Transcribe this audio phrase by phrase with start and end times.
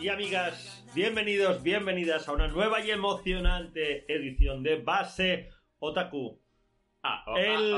[0.00, 6.40] y amigas, bienvenidos, bienvenidas a una nueva y emocionante edición de Base Otaku.
[7.36, 7.74] El,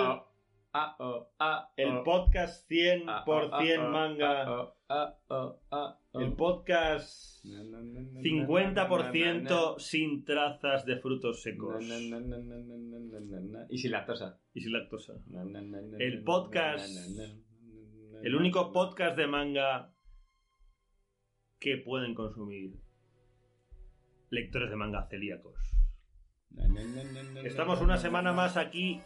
[1.77, 4.73] el podcast 100% manga.
[6.15, 11.85] El podcast 50% sin trazas de frutos secos.
[13.69, 14.39] Y sin lactosa.
[14.55, 15.15] Y sin lactosa.
[15.99, 16.89] El podcast...
[18.23, 19.93] El único podcast de manga
[21.61, 22.73] que pueden consumir
[24.31, 25.55] lectores de manga celíacos.
[27.45, 29.01] Estamos na, una na, semana na, más aquí.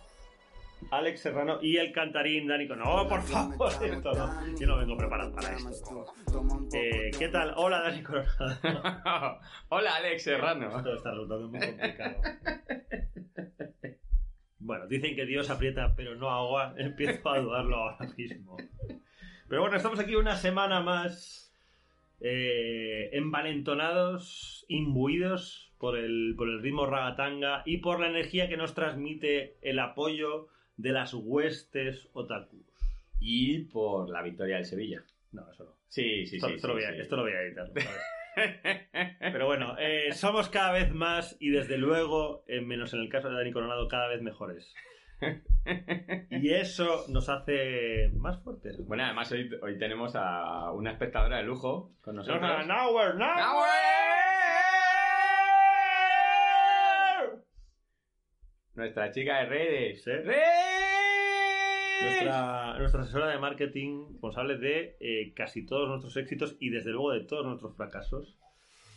[0.91, 2.77] Alex Serrano y el cantarín Danico.
[2.77, 4.59] No, por favor, esto no.
[4.59, 6.07] Yo no vengo preparado para esto.
[6.75, 7.55] Eh, ¿Qué tal?
[7.57, 9.41] Hola, Dani Coronado.
[9.69, 10.77] Hola, Alex Serrano.
[10.77, 12.17] Esto está resultando muy complicado.
[14.59, 16.75] Bueno, dicen que Dios aprieta pero no agua.
[16.79, 18.57] Empiezo a dudarlo ahora mismo.
[19.49, 21.44] Pero bueno, estamos aquí una semana más
[22.27, 28.75] eh, envalentonados, imbuidos por el, por el ritmo ragatanga y por la energía que nos
[28.75, 32.65] transmite el apoyo de las huestes otakus.
[33.21, 35.05] Y por la victoria del Sevilla.
[35.33, 35.73] No, eso no.
[35.89, 36.55] Sí, sí, Esto, sí.
[36.55, 37.01] esto sí, lo, voy a, sí.
[37.01, 37.71] esto lo voy a editar.
[39.21, 43.29] Pero bueno, eh, somos cada vez más y desde luego, eh, menos en el caso
[43.29, 44.75] de Dani Coronado, cada vez mejores.
[46.31, 48.77] Y eso nos hace más fuertes.
[48.87, 52.43] Bueno, además hoy, hoy tenemos a una espectadora de lujo con nosotros.
[52.67, 53.85] Nowhere, nowhere,
[58.75, 60.05] Nuestra chica de redes.
[60.05, 60.35] ¡Redes!
[62.03, 67.13] Nuestra, nuestra asesora de marketing responsable de eh, casi todos nuestros éxitos y desde luego
[67.13, 68.37] de todos nuestros fracasos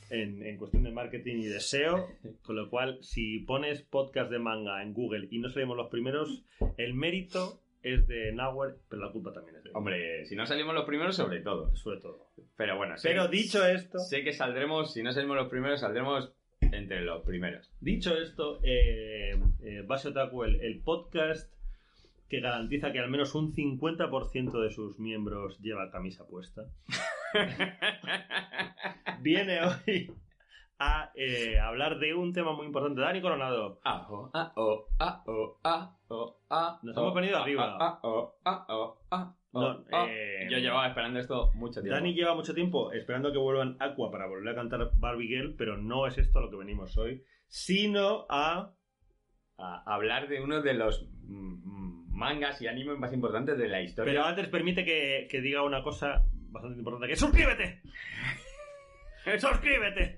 [0.09, 2.07] en, en cuestión de marketing y de SEO.
[2.43, 6.43] Con lo cual, si pones podcast de manga en Google y no salimos los primeros,
[6.77, 10.73] el mérito es de Nowhere, pero la culpa también es de Hombre, si no salimos
[10.73, 11.75] los primeros, sobre todo.
[11.75, 12.27] sobre todo.
[12.55, 16.33] Pero bueno, sé, Pero dicho esto, sé que saldremos, si no salimos los primeros, saldremos
[16.59, 17.71] entre los primeros.
[17.79, 21.53] dicho esto, eh, eh, Base Otaku, el, el podcast
[22.29, 26.63] que garantiza que al menos un 50% de sus miembros lleva camisa puesta.
[29.21, 30.11] viene hoy
[30.79, 33.01] a eh, hablar de un tema muy importante.
[33.01, 35.57] Dani Coronado, ah, oh, ah, oh,
[36.49, 37.99] ah, Nos hemos venido arriba.
[39.53, 41.95] No, eh, Yo llevaba esperando esto mucho tiempo.
[41.95, 45.77] Dani lleva mucho tiempo esperando que vuelvan Aqua para volver a cantar Barbie Girl, pero
[45.77, 48.73] no es esto a lo que venimos hoy, sino a...
[49.57, 53.81] a hablar de uno de los mm, mm, mangas y animes más importantes de la
[53.81, 54.13] historia.
[54.13, 56.23] Pero antes permite que, que diga una cosa
[56.57, 57.81] bastante importante, que ¡suscríbete!
[59.39, 60.17] ¡Suscríbete!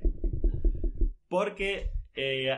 [1.28, 2.50] Porque eh,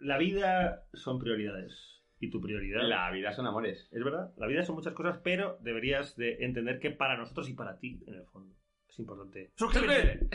[0.00, 1.72] la vida son prioridades.
[2.20, 2.82] Y tu prioridad...
[2.82, 3.88] La vida son amores.
[3.92, 7.54] Es verdad, la vida son muchas cosas, pero deberías de entender que para nosotros y
[7.54, 8.54] para ti, en el fondo,
[8.88, 9.52] es importante.
[9.54, 10.28] ¡Suscríbete!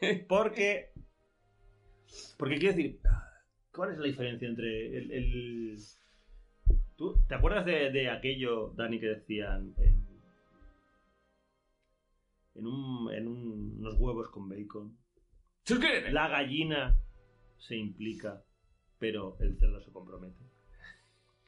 [0.28, 0.90] Porque.
[2.36, 3.00] Porque quiero decir,
[3.72, 5.12] ¿cuál es la diferencia entre el.
[5.12, 5.76] el-
[6.96, 10.09] ¿Tú te acuerdas de, de aquello, Dani, que decían en.
[12.54, 14.96] En, un, en un- unos huevos con bacon?
[15.64, 16.10] ¡Suscríbete!
[16.12, 16.98] La gallina
[17.58, 18.42] se implica,
[18.98, 20.42] pero el cerdo se compromete.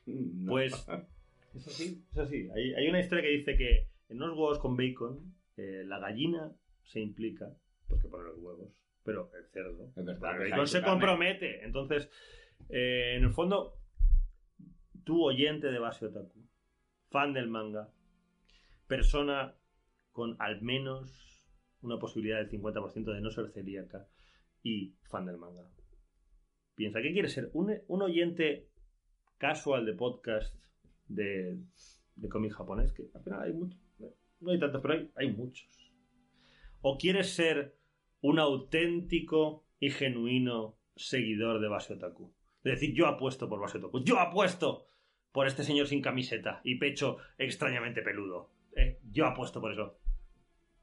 [0.06, 0.50] No.
[0.52, 0.72] Pues
[1.54, 2.48] es así, es así.
[2.54, 6.52] Hay, hay una historia que dice que en unos huevos con bacon, eh, la gallina
[6.84, 7.54] se implica,
[7.88, 8.68] porque pone los huevos,
[9.04, 11.64] pero el cerdo, Es verdad, el que bacon se compromete.
[11.64, 12.10] Entonces,
[12.68, 13.78] eh, en el fondo,
[15.04, 16.46] tú oyente de Base Otaku,
[17.10, 17.90] fan del manga,
[18.86, 19.54] persona
[20.12, 21.10] con al menos
[21.80, 24.06] una posibilidad del 50% de no ser celíaca
[24.62, 25.68] y fan del manga.
[26.74, 27.50] Piensa, ¿qué quieres ser?
[27.52, 28.68] ¿Un, oyente
[29.38, 30.54] casual de podcast
[31.08, 31.58] de,
[32.16, 32.92] de cómic japonés?
[32.92, 33.80] Que apenas hay muchos.
[34.40, 35.92] No hay tantos, pero hay, muchos.
[36.80, 37.76] ¿O quieres ser
[38.20, 42.34] un auténtico y genuino seguidor de Base Otaku?
[42.64, 44.02] Es decir, yo apuesto por Base Otaku.
[44.02, 44.86] ¡Yo apuesto
[45.30, 48.50] por este señor sin camiseta y pecho extrañamente peludo!
[48.74, 49.98] Eh, yo apuesto por eso.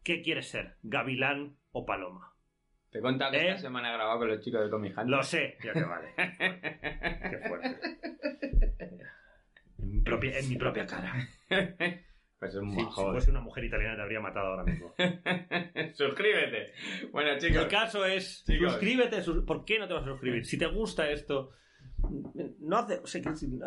[0.04, 0.76] ¿Qué quieres ser?
[0.84, 2.34] ¿Gavilán o paloma?
[2.92, 3.50] Te he contado que ¿Eh?
[3.50, 5.10] esta semana he grabado con los chicos de Comic Hand.
[5.10, 6.14] Lo sé, ya que vale.
[6.18, 7.78] Qué fuerte.
[9.78, 11.14] En mi propia, en mi propia cara.
[12.40, 14.94] Pues es un Si, si fuese una mujer italiana te habría matado ahora mismo.
[15.94, 16.74] Suscríbete.
[17.12, 17.66] Bueno, El chicos.
[17.68, 18.72] caso es, Chicos.
[18.72, 19.22] suscríbete.
[19.22, 20.46] sus- ¿Por qué no te vas a suscribir?
[20.46, 21.52] Si te gusta esto,
[22.60, 23.60] no hace, o sea, que si-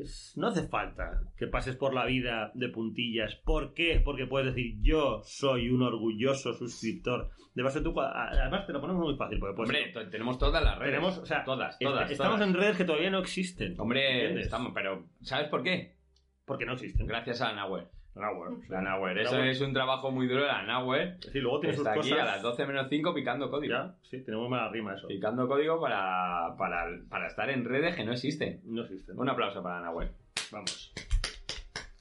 [0.00, 3.34] es- no hace falta que pases por la vida de puntillas.
[3.36, 4.00] ¿Por qué?
[4.04, 8.00] Porque puedes decir, yo soy un orgulloso suscriptor de Base Tuco.
[8.02, 9.38] Además, te lo ponemos muy fácil.
[9.38, 10.92] Porque Hombre, tenemos todas las redes.
[10.92, 12.10] tenemos, o sea, todas, todas.
[12.10, 12.48] estamos todas.
[12.48, 13.74] en redes que todavía no existen.
[13.80, 14.44] Hombre, ¿entiendes?
[14.46, 15.96] estamos, pero ¿sabes por qué?
[16.44, 17.06] Porque no existen.
[17.06, 17.86] Gracias a Nahue.
[18.14, 19.22] Bueno, La.
[19.22, 21.18] Eso es un trabajo muy duro de la Nahue.
[21.32, 22.12] Sí, luego tiene sus Está cosas.
[22.12, 23.74] aquí a las 12 menos 5 picando código.
[23.74, 25.06] Ya, sí, tenemos mala rima eso.
[25.06, 28.60] Picando código para, para, para estar en redes que no existen.
[28.64, 29.16] No existen.
[29.18, 30.10] Un aplauso para Nahue.
[30.50, 30.92] Vamos.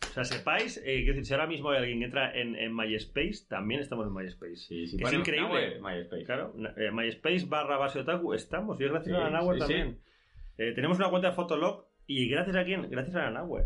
[0.02, 2.76] O sea, sepáis, eh, quiero decir, si ahora mismo hay alguien que entra en, en
[2.76, 4.56] MySpace, también estamos en MySpace.
[4.56, 5.80] Sí, sí, Que es increíble.
[5.80, 6.24] Nahue, MySpace.
[6.24, 8.82] Claro, eh, MySpace barra base otaku, estamos.
[8.82, 9.68] Y es gracias Sí, a la Nahue sí, sí.
[9.68, 10.00] también.
[10.58, 12.90] Eh, tenemos una cuenta de Fotolog y gracias a quién?
[12.90, 13.66] Gracias a la Nahue.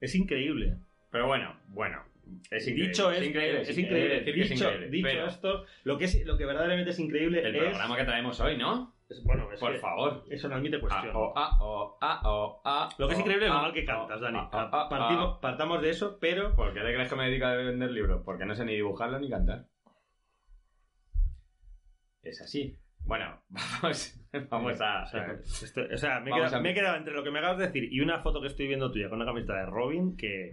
[0.00, 0.76] Es increíble.
[1.10, 2.02] Pero bueno, bueno.
[2.50, 2.88] Es increíble.
[2.88, 3.60] Dicho es es, increíble.
[3.62, 4.16] es increíble.
[4.18, 4.88] es Dicho, increíble.
[4.90, 8.04] dicho Pero esto, lo que, es, lo que verdaderamente es increíble el es, programa que
[8.04, 8.94] traemos hoy, ¿no?
[9.24, 10.24] Bueno, Por favor.
[10.30, 11.12] eso no admite cuestión.
[11.34, 14.38] ah, oh, ah, oh, ah, Lo que es increíble es lo mal que cantas, Dani.
[14.52, 18.22] Partimos- partamos de eso, pero ¿Por qué te crees que me dedico a vender libros?
[18.24, 19.66] Porque no sé ni dibujarlo ni cantar.
[22.22, 22.76] Es así.
[23.04, 23.40] Bueno,
[23.82, 24.20] vamos,
[24.50, 25.02] vamos a...
[25.02, 27.30] O sea, esto- o sea, me, he quedado, a- me he quedado entre lo que
[27.30, 29.66] me acabas de decir y una foto que estoy viendo tuya con una camiseta de
[29.66, 30.50] Robin que,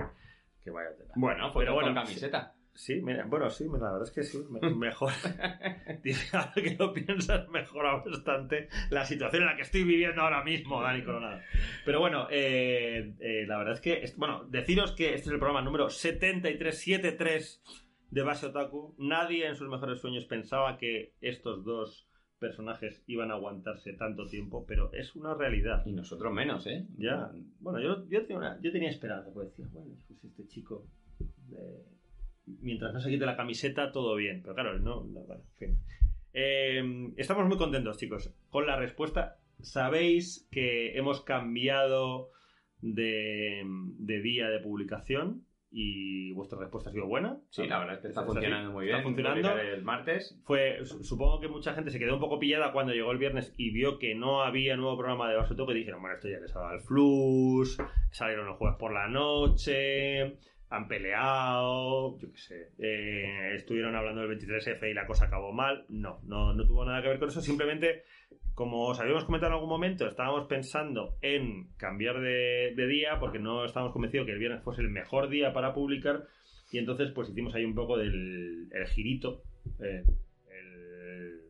[0.67, 1.13] que vaya tela.
[1.15, 2.53] Bueno, Pero pero bueno, con camiseta.
[2.73, 5.11] Sí, mira, bueno, sí, la verdad es que sí, me- mejor.
[6.03, 10.43] Dice, ahora que lo piensas, mejora bastante la situación en la que estoy viviendo ahora
[10.43, 11.39] mismo, Dani Coronado.
[11.85, 15.63] Pero bueno, eh, eh, la verdad es que, bueno, deciros que este es el programa
[15.63, 17.63] número 7373
[18.11, 18.93] de Base Otaku.
[18.99, 22.07] Nadie en sus mejores sueños pensaba que estos dos
[22.39, 25.85] personajes iban a aguantarse tanto tiempo, pero es una realidad.
[25.85, 26.85] Y nosotros menos, ¿eh?
[26.97, 30.85] Ya, bueno, yo, yo, tenía, una- yo tenía esperanza, pues decía, bueno, pues este chico,
[31.53, 31.83] eh,
[32.61, 34.41] mientras no se quite la camiseta, todo bien.
[34.41, 35.77] Pero claro, no, no, bueno, en fin.
[36.33, 39.37] Eh, estamos muy contentos, chicos, con la respuesta.
[39.61, 42.29] Sabéis que hemos cambiado
[42.81, 47.39] de, de día de publicación y vuestra respuesta ha sido buena.
[47.49, 49.03] Sí, la verdad es que está funcionando muy Está bien.
[49.03, 49.41] funcionando.
[49.49, 50.39] Publicar El martes.
[50.45, 53.53] Fue, su- supongo que mucha gente se quedó un poco pillada cuando llegó el viernes
[53.57, 56.55] y vio que no había nuevo programa de Basoto que dijeron, bueno, esto ya les
[56.55, 57.77] ha dado el flux,
[58.11, 60.37] salieron los jueves por la noche,
[60.69, 65.85] han peleado, yo qué sé, eh, estuvieron hablando del 23F y la cosa acabó mal.
[65.89, 68.03] No, no, no tuvo nada que ver con eso, simplemente,
[68.53, 73.63] como os habíamos comentado en algún momento, estábamos pensando en cambiar de, día porque no
[73.63, 76.25] estábamos convencidos que el viernes fuese el mejor día para publicar.
[76.69, 79.43] Y entonces pues hicimos ahí un poco del el girito,
[79.79, 80.03] eh,
[80.51, 81.41] el,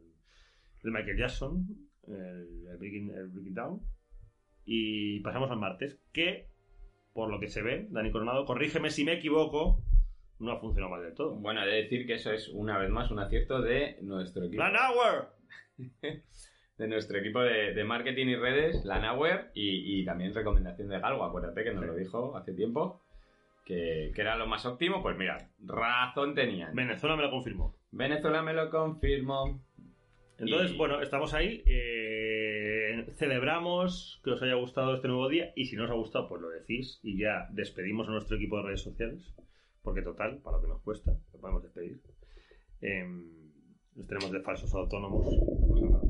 [0.84, 1.66] el Michael Jackson,
[2.08, 3.82] el breaking, el Breaking Down.
[4.64, 6.50] Y pasamos al martes que
[7.18, 9.82] por lo que se ve, Dani Coronado, corrígeme si me equivoco,
[10.38, 11.34] no ha funcionado mal del todo.
[11.34, 14.62] Bueno, he de decir que eso es una vez más un acierto de nuestro equipo.
[14.62, 15.32] ¡La Hour!
[16.78, 21.00] de nuestro equipo de, de marketing y redes, la Nowhere, y, y también recomendación de
[21.00, 23.02] Galgo, acuérdate que nos lo dijo hace tiempo,
[23.66, 26.76] que, que era lo más óptimo, pues mira, razón tenían.
[26.76, 27.74] Venezuela me lo confirmó.
[27.90, 29.60] Venezuela me lo confirmó.
[30.40, 31.64] Entonces, Y- bueno, estamos ahí.
[31.66, 35.52] eh, celebramos que os haya gustado este nuevo día.
[35.56, 37.00] Y si no os ha gustado, pues lo decís.
[37.04, 39.34] Y ya despedimos a nuestro equipo de redes sociales.
[39.82, 42.02] Porque total, para lo que nos cuesta, lo podemos despedir.
[42.82, 43.52] Em,
[43.96, 45.26] nos tenemos de falsos autónomos.
[45.34, 46.02] No pasa nada.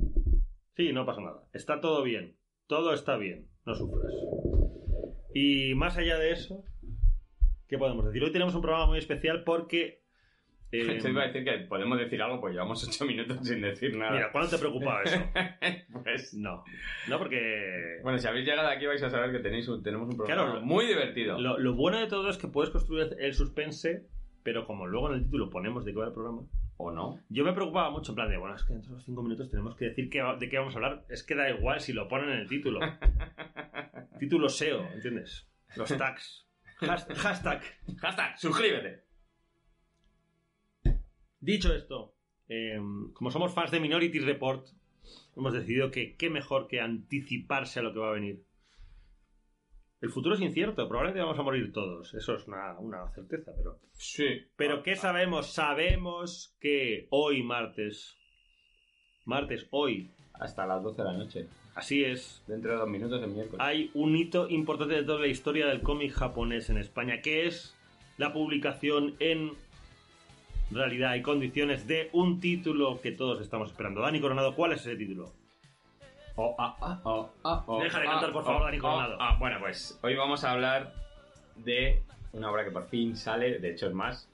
[0.75, 1.43] Sí, no pasa nada.
[1.53, 2.35] Está todo bien.
[2.67, 3.47] Todo está bien.
[3.65, 4.11] No sufras.
[5.33, 6.63] Y más allá de eso,
[7.67, 8.23] ¿qué podemos decir?
[8.23, 10.03] Hoy tenemos un programa muy especial porque.
[10.71, 13.95] Em, Te iba a decir que podemos decir algo, pues llevamos ocho minutos sin decir
[13.97, 14.11] nada.
[14.11, 15.19] mira, ¿cuándo te preocupaba eso?
[16.03, 16.63] pues No,
[17.07, 20.17] no porque Bueno, si habéis llegado aquí vais a saber que tenéis un- tenemos un
[20.17, 21.39] programa Claro, muy divertido.
[21.39, 24.05] lo, lo bueno de todo es que puedes construir el suspense,
[24.43, 26.41] pero como luego en el título ponemos de qué va el programa,
[26.79, 27.19] ¿O no?
[27.29, 29.49] yo me preocupaba mucho en plan de, bueno, es que dentro de los cinco minutos
[29.49, 32.07] tenemos que decir qué de qué vamos a hablar, es que da igual si lo
[32.07, 32.79] ponen en el título.
[34.19, 35.47] título SEO, ¿entiendes?
[35.75, 36.47] Los tags.
[36.81, 37.61] Has- hashtag.
[37.99, 39.06] Hashtag, suscríbete.
[41.39, 42.15] Dicho esto,
[42.49, 42.79] eh,
[43.13, 44.67] como somos fans de Minority Report,
[45.35, 48.43] hemos decidido que qué mejor que anticiparse a lo que va a venir.
[49.99, 53.79] El futuro es incierto, probablemente vamos a morir todos, eso es una, una certeza, pero...
[53.93, 54.27] Sí.
[54.55, 55.47] Pero ¿qué sabemos?
[55.53, 58.15] Sabemos que hoy martes,
[59.25, 61.47] martes, hoy, Hasta las 12 de la noche.
[61.73, 63.59] así es, Dentro de dos minutos el miércoles.
[63.59, 67.75] hay un hito importante de toda la historia del cómic japonés en España, que es
[68.17, 69.53] la publicación en
[70.71, 74.01] realidad y condiciones de un título que todos estamos esperando.
[74.01, 75.31] Dani Coronado, ¿cuál es ese título?
[76.35, 79.17] Oh, ah, ah, oh, ah, oh, Deja de cantar, por favor, Dani Coronado.
[79.39, 80.93] bueno, pues hoy vamos a hablar
[81.55, 84.29] de una obra que por fin sale, de hecho es más,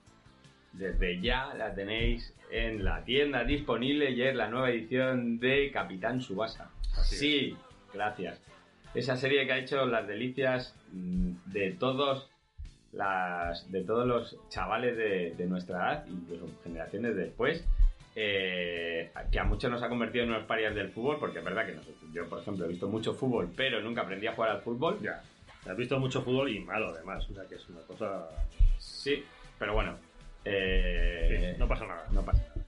[0.73, 6.21] desde ya la tenéis en la tienda disponible y es la nueva edición de Capitán
[6.21, 6.69] Subasa.
[7.03, 7.55] Sí,
[7.93, 8.41] Gracias.
[8.95, 12.29] Esa serie que ha hecho las delicias mm, de todos
[12.93, 17.65] las de todos los chavales de, de nuestra edad, incluso generaciones después,
[18.15, 21.65] eh, que a muchos nos ha convertido en unos parias del fútbol, porque es verdad
[21.65, 24.61] que nosotros- yo, por ejemplo, he visto mucho fútbol, pero nunca aprendí a jugar al
[24.61, 24.99] fútbol.
[25.01, 25.21] Ya.
[25.65, 27.27] Has visto mucho fútbol y malo además.
[27.29, 28.27] O sea que es una cosa.
[28.77, 29.23] Sí,
[29.57, 29.97] pero bueno.
[30.45, 32.05] eh, Sí, no pasa nada.
[32.11, 32.62] no pasa nada.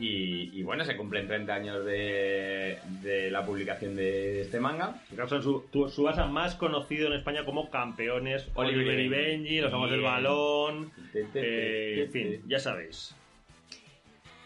[0.00, 5.00] Y, y bueno, se cumplen 30 años de, de la publicación de este manga.
[5.10, 9.90] De su, tu- Subasa más conocido en España como campeones Oliver y Benji, los amos
[9.90, 10.90] del balón.
[11.34, 13.14] eh, en fin, ya sabéis.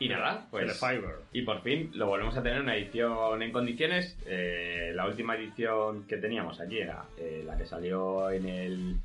[0.00, 0.66] Y nada, pues.
[0.80, 1.14] Telefiber.
[1.32, 4.18] Y por fin lo volvemos a tener una edición en condiciones.
[4.26, 8.96] Eh, la última edición que teníamos aquí era eh, la que salió en el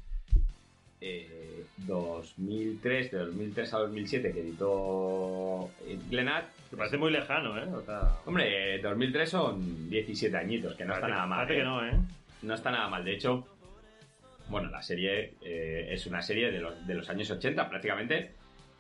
[1.01, 6.45] eh, 2003, de 2003 a 2007, que editó eh, Glenat.
[6.71, 7.65] Me parece muy lejano, ¿eh?
[7.73, 11.39] O sea, Hombre, eh, 2003 son 17 añitos, que no está nada mal.
[11.45, 11.57] parece ¿eh?
[11.57, 11.91] que no, ¿eh?
[12.43, 13.03] No está nada mal.
[13.03, 13.47] De hecho,
[14.49, 18.31] bueno, la serie eh, es una serie de los, de los años 80, prácticamente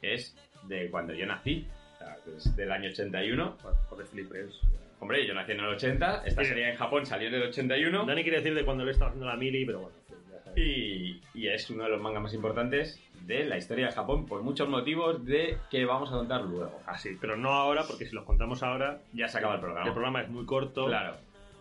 [0.01, 1.67] es de cuando yo nací.
[1.95, 3.57] O sea, es del año 81.
[3.89, 4.59] Por flipes.
[5.01, 6.49] Hombre, yo nací en el 80, esta Sí.
[6.49, 9.27] serie en Japón salió en el 81 Dani quiere decir de cuando le estaba haciendo
[9.27, 9.95] la mili, pero bueno.
[10.55, 14.41] Y, y es uno de los mangas más importantes de la historia de Japón por
[14.41, 16.79] muchos motivos de que vamos a contar luego.
[16.85, 19.85] Así, pero no ahora, porque si los contamos ahora, Ya se acaba el programa.
[19.87, 20.85] el programa es muy corto.
[20.87, 21.15] Claro.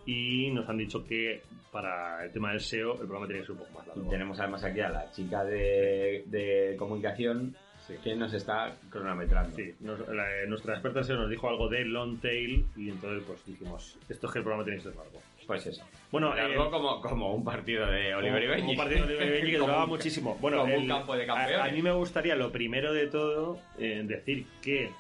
[0.07, 3.53] Y nos han dicho que para el tema del SEO, el programa tiene que ser
[3.57, 4.11] un poco más Y largo.
[4.11, 7.55] tenemos además aquí a la chica de, de comunicación
[7.87, 7.95] Sí.
[8.05, 9.57] que nos está cronometrando.
[9.57, 13.23] Sí, nos- la- nuestra experta en SEO nos dijo algo de long tail y entonces
[13.27, 15.21] pues dijimos, esto es que el programa tiene que ser largo.
[15.49, 15.83] Pues eso.
[16.13, 19.31] Bueno, eh, como, como un partido de Oliver y como- un partido de Oliver y
[19.31, 20.37] Benji que duraba muchísimo.
[20.43, 21.59] Bueno, como un campo de a, campeones.
[21.59, 24.91] a mí me gustaría, lo primero de todo, eh, decir que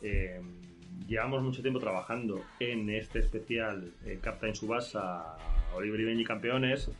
[0.00, 0.40] eh,
[1.06, 5.36] llevamos mucho tiempo trabajando en este especial eh, Captain Subasa,
[5.74, 6.90] Oliver y Benji campeones,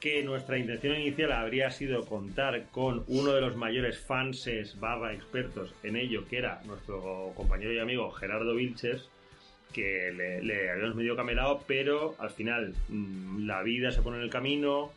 [0.00, 5.74] que nuestra intención inicial habría sido contar con uno de los mayores fanses barra expertos
[5.82, 9.10] en ello, que era nuestro compañero y amigo Gerardo Vilches,
[9.76, 14.30] que le, habíamos medio camelado, pero al final mm, la vida se pone en el
[14.30, 14.90] camino,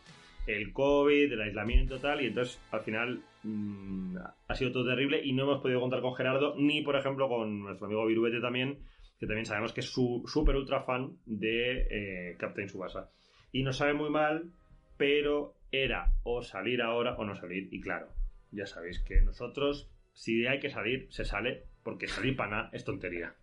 [0.48, 4.15] el COVID, el aislamiento tal, y entonces al final mm,
[4.48, 7.59] ha sido todo terrible y no hemos podido contar con Gerardo, ni por ejemplo con
[7.59, 8.79] nuestro amigo Viruete también,
[9.19, 13.09] que también sabemos que es súper ultra fan de eh, Captain Subasa.
[13.51, 14.50] Y nos sabe muy mal,
[14.95, 18.07] pero era o salir ahora o no salir, y claro,
[18.51, 22.86] ya sabéis que nosotros, si hay que salir, se sale, porque salir para nada es
[22.86, 23.36] tontería.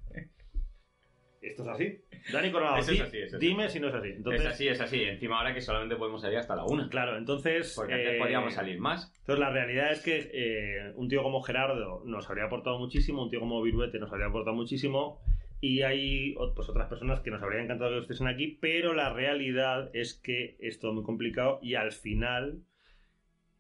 [1.51, 1.99] Esto es así.
[2.33, 3.47] Dani Coronado, Eso es así, eso es así.
[3.47, 4.09] dime si no es así.
[4.09, 5.03] Entonces, Es así, es así.
[5.03, 6.89] Encima ahora que solamente podemos salir hasta la una.
[6.89, 7.75] Claro, entonces.
[7.77, 9.13] Porque antes eh, podíamos salir más.
[9.21, 13.31] Entonces, la realidad es que eh, un tío como Gerardo nos habría aportado muchísimo, un
[13.31, 15.21] tío como Viruete nos habría aportado muchísimo,
[15.61, 19.91] y hay pues, otras personas que nos habrían encantado que estuviesen aquí, pero la realidad
[19.95, 22.63] es que es todo muy complicado y al final,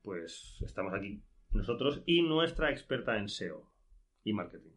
[0.02, 3.70] pues estamos aquí nosotros y nuestra experta en SEO
[4.24, 4.72] y marketing.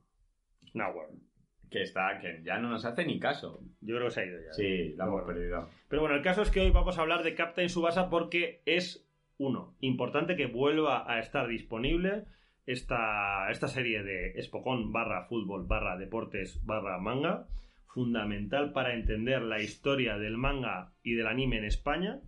[0.74, 1.29] Nowhere.
[1.70, 3.62] Que está, que ya no nos hace ni caso.
[3.82, 4.54] Yo creo que se ha ido ya.
[4.54, 5.70] Sí, la hemos perdido.
[5.88, 9.08] Pero bueno, el caso es que hoy vamos a hablar de Captain Subasa porque es,
[9.38, 12.26] uno, importante que vuelva a estar disponible
[12.66, 17.48] esta, esta serie de Espocón barra fútbol barra deportes barra manga,
[17.88, 22.20] fundamental para entender la historia del manga y del anime en España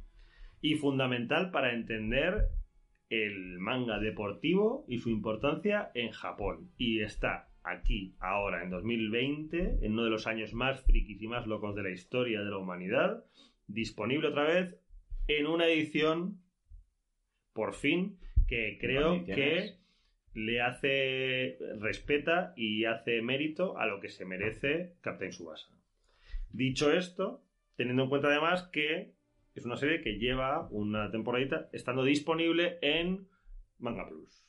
[0.61, 2.49] y fundamental para entender
[3.09, 6.71] el manga deportivo y su importancia en Japón.
[6.77, 11.47] Y está aquí, ahora, en 2020, en uno de los años más frikis y más
[11.47, 13.23] locos de la historia de la humanidad,
[13.67, 14.77] disponible otra vez
[15.27, 16.41] en una edición,
[17.53, 19.75] por fin, que creo que
[20.33, 25.69] le hace, respeta y hace mérito a lo que se merece Captain Subasa.
[26.49, 27.43] Dicho esto,
[27.75, 29.13] teniendo en cuenta además que
[29.55, 33.27] es una serie que lleva una temporadita estando disponible en
[33.79, 34.40] Manga Plus.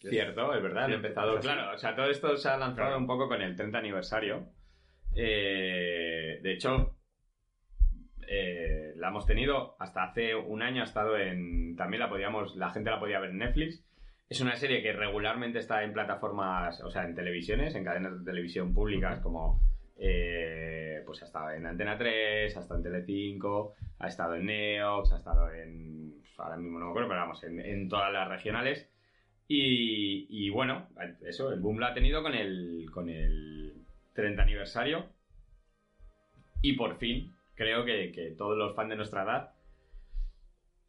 [0.00, 1.40] Cierto, es verdad, han Cierto, empezado.
[1.40, 2.98] Claro, o sea, todo esto se ha lanzado Claro.
[2.98, 4.46] un poco con el 30 aniversario.
[5.14, 6.94] Eh, de hecho,
[8.28, 11.74] eh, la hemos tenido hasta hace un año, ha estado en.
[11.76, 13.84] También la podíamos, la gente la podía ver en Netflix.
[14.28, 18.24] Es una serie que regularmente está en plataformas, o sea, en televisiones, en cadenas de
[18.24, 19.60] televisión públicas como.
[20.00, 25.12] eh, pues ha estado en Antena 3, ha estado en Telecinco, ha estado en Neox,
[25.12, 26.22] ha estado en.
[26.36, 28.88] Ahora mismo no me acuerdo, pero vamos, en, en todas las regionales.
[29.48, 30.88] Y, y bueno,
[31.26, 33.72] eso, el boom lo ha tenido con el, con el
[34.14, 35.06] 30 aniversario.
[36.60, 39.52] Y por fin, creo que, que todos los fans de nuestra edad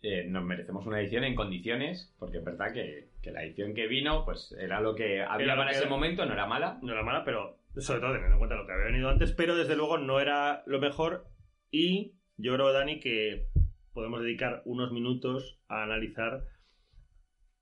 [0.01, 3.87] eh, nos merecemos una edición en condiciones, porque es verdad que, que la edición que
[3.87, 6.79] vino, pues era lo que había para ese momento, no era mala.
[6.81, 9.55] No era mala, pero sobre todo teniendo en cuenta lo que había venido antes, pero
[9.55, 11.27] desde luego no era lo mejor
[11.71, 13.47] y yo creo, Dani, que
[13.93, 16.45] podemos dedicar unos minutos a analizar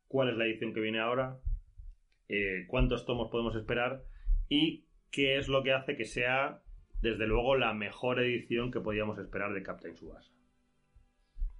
[0.07, 1.37] cuál es la edición que viene ahora,
[2.29, 4.03] eh, cuántos tomos podemos esperar
[4.49, 6.61] y qué es lo que hace que sea,
[7.01, 10.31] desde luego, la mejor edición que podíamos esperar de Captain Subasa.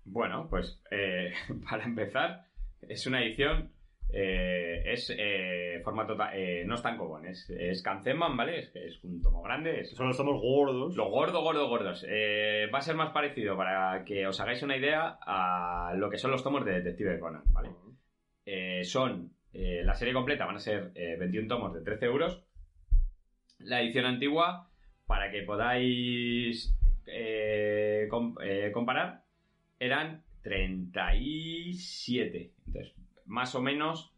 [0.06, 1.32] Bueno, pues eh,
[1.70, 2.46] para empezar,
[2.82, 3.72] es una edición.
[4.13, 6.16] eh, es eh, formato.
[6.16, 7.84] no es tan común, es, es
[8.38, 8.60] ¿vale?
[8.60, 9.82] Es, es un tomo grande.
[9.82, 10.96] Es, Son los tomos gordos.
[10.96, 12.06] Lo gordo, gordo, gordos.
[12.06, 16.32] Va a ser más parecido, para que os hagáis una idea, a lo que son
[16.32, 17.70] los tomos de Detective Conan, ¿vale?
[18.50, 19.34] Eh, son.
[19.54, 22.44] eh, la serie completa van a ser eh, 21 tomos de 13 euros.
[23.60, 24.70] La edición antigua,
[25.06, 26.74] para que podáis
[27.08, 28.36] eh, com-
[28.74, 29.24] comparar,
[29.80, 32.51] eran 37.
[32.68, 32.94] Entonces,
[33.25, 34.13] más o menos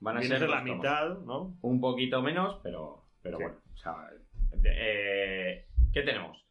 [0.00, 1.56] van a Viene ser la mitad, ¿no?
[1.62, 3.44] Un poquito menos, pero, pero Sí.
[3.44, 3.58] bueno.
[3.72, 3.94] O sea,
[4.56, 6.44] de- ¿Qué tenemos?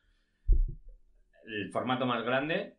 [1.52, 2.76] El formato más grande,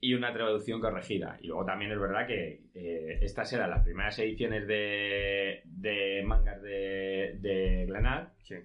[0.00, 1.38] y una traducción corregida.
[1.40, 6.60] Y luego también es verdad que eh, estas eran las primeras ediciones de, de mangas
[6.62, 8.28] de, de Glenad.
[8.42, 8.56] Sí.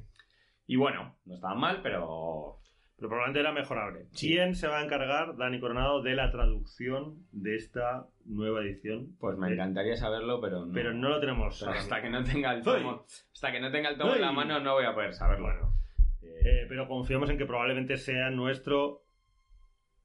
[0.68, 2.60] Y bueno, no estaban mal, pero
[2.98, 4.08] Pero probablemente era mejorable.
[4.12, 4.28] Sí.
[4.34, 9.16] ¿Quién se va a encargar, Dani Coronado, de la traducción de esta nueva edición?
[9.20, 10.74] pues me Eh, encantaría saberlo, pero no.
[10.74, 11.60] Pero no lo tenemos.
[11.60, 14.32] Pero hasta que no tenga el tomo, hasta que no tenga el tomo en la
[14.32, 15.46] mano no voy a poder saberlo.
[15.46, 15.74] Bueno,
[16.22, 19.04] eh, pero confiamos en que probablemente sea nuestro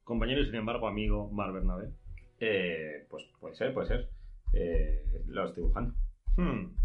[0.03, 1.89] compañero y sin embargo amigo Mar Bernabé.
[2.39, 4.09] eh, pues puede ser, puede ser.
[4.53, 5.93] Eh, lo estoy buscando.
[6.37, 6.75] Hmm.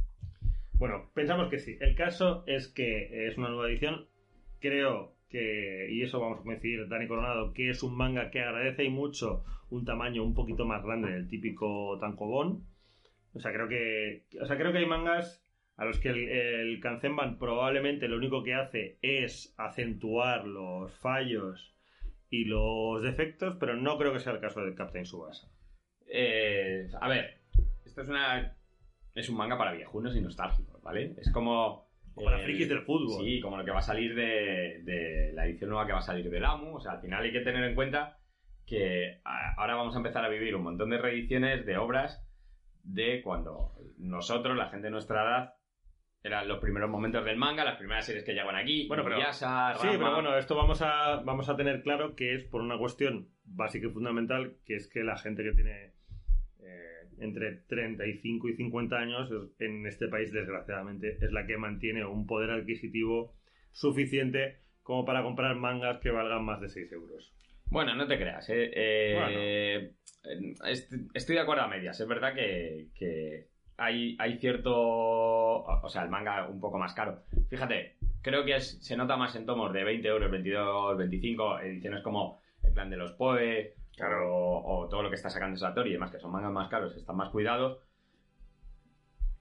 [0.75, 1.77] Bueno, pensamos que sí.
[1.81, 4.07] El caso es que es una nueva edición.
[4.61, 8.85] Creo que, y eso vamos a coincidir, Dani Coronado, que es un manga que agradece
[8.85, 12.65] y mucho un tamaño un poquito más grande del típico tankobon.
[13.35, 15.45] O sea, creo que, o sea, creo que hay mangas
[15.77, 21.75] a los que el, el Kanzenban probablemente lo único que hace es acentuar los fallos
[22.31, 25.49] y los defectos, pero no creo que sea el caso de Captain Subasa.
[26.07, 27.41] Eh, a ver,
[27.85, 28.55] esto es una.
[29.15, 31.15] Es un manga para viejunos y nostálgicos, ¿vale?
[31.19, 31.89] Es como.
[32.15, 33.25] O para el- frikis del fútbol.
[33.25, 36.03] Sí, como lo que va a salir de, de la edición nueva que va a
[36.03, 36.77] salir del AMU.
[36.77, 38.19] O sea, al final hay que tener en cuenta
[38.67, 42.25] que a- ahora vamos a empezar a vivir un montón de reediciones de obras
[42.83, 45.55] de cuando nosotros, la gente de nuestra edad,
[46.29, 48.87] eran los primeros momentos del manga, las primeras series que llegan aquí.
[48.87, 52.45] Bueno, pero- Inuyasha, Sí, pero bueno, esto vamos a, vamos a tener claro que es
[52.45, 55.93] por una cuestión básica y fundamental, que es que la gente que tiene
[56.61, 62.27] eh, entre 35 y 50 años en este país, desgraciadamente, es la que mantiene un
[62.27, 63.35] poder adquisitivo
[63.73, 67.33] suficiente como para comprar mangas que valgan más de 6 euros.
[67.67, 68.49] Bueno, no te creas.
[68.49, 69.93] eh, eh,
[70.67, 72.01] est- Estoy de acuerdo a medias.
[72.01, 74.73] Es verdad que, que hay, hay cierto...
[74.75, 77.23] O sea, el manga un poco más caro.
[77.49, 82.03] Fíjate, creo que es- se nota más en tomos de 20 euros, 22, 25, ediciones
[82.03, 84.33] como El Clan de los Poe, Claro.
[84.37, 86.95] o, o todo lo que está sacando Satori y demás, que son mangas más caros,
[86.97, 87.79] están más cuidados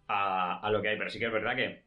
[0.08, 0.98] a, a lo que hay.
[0.98, 1.84] Pero sí que es verdad que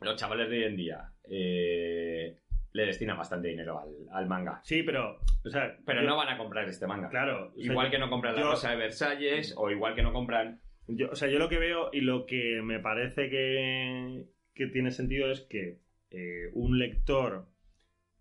[0.00, 2.38] los chavales de hoy en día eh,
[2.72, 4.60] le destinan bastante dinero al, al manga.
[4.62, 7.08] Sí, pero, o sea, Pero yo- no van a comprar este manga.
[7.08, 10.02] Claro, o sea, Igual que no compran la yo- Rosa de Versalles o igual que
[10.02, 10.60] no compran...
[10.88, 14.24] Yo, o sea, yo lo que veo y lo que me parece que,
[14.54, 15.78] que tiene sentido es que
[16.10, 17.46] eh, un lector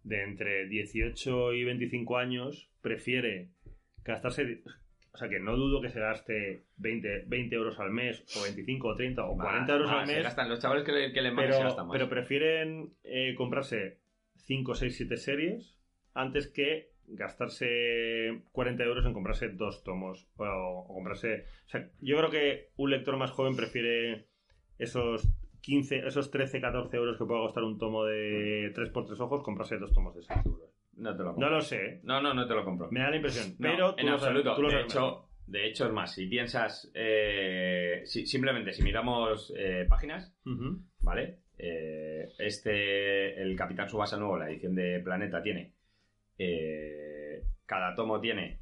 [0.03, 3.49] de entre 18 y 25 años prefiere
[4.03, 4.62] gastarse.
[5.13, 8.88] O sea, que no dudo que se gaste 20, 20 euros al mes, o 25
[8.88, 11.32] o 30 o 40 euros al se mes, gastan los chavales que le, que le
[11.32, 11.93] mandan se pero, gastan más.
[11.97, 13.97] pero prefieren eh, comprarse
[14.45, 15.77] 5, 6, 7 series
[16.13, 20.43] antes que gastarse 40 euros en comprarse dos tomos o,
[20.88, 21.46] o comprarse...
[21.65, 24.28] O sea, yo creo que un lector más joven prefiere
[24.78, 25.28] esos
[25.62, 29.93] 15, esos 13, 14 euros que pueda costar un tomo de 3x3 ojos, comprarse dos
[29.93, 30.70] tomos de 6 euros.
[30.98, 31.50] No te lo No compro.
[31.52, 32.89] lo sé, No, no, no te lo compro.
[32.91, 34.56] me da la impresión, No, pero tú en lo sabes- absoluto.
[34.56, 35.08] tú lo de, sabes mejor.
[35.10, 36.91] hecho, de hecho, es más, si piensas...
[36.93, 40.36] eh, si- simplemente, si miramos eh, páginas.
[41.02, 41.39] ¿vale?
[41.58, 45.74] Eh, este, el Capitán Subasa nuevo, la edición de Planeta, tiene...
[46.38, 48.60] eh, cada tomo tiene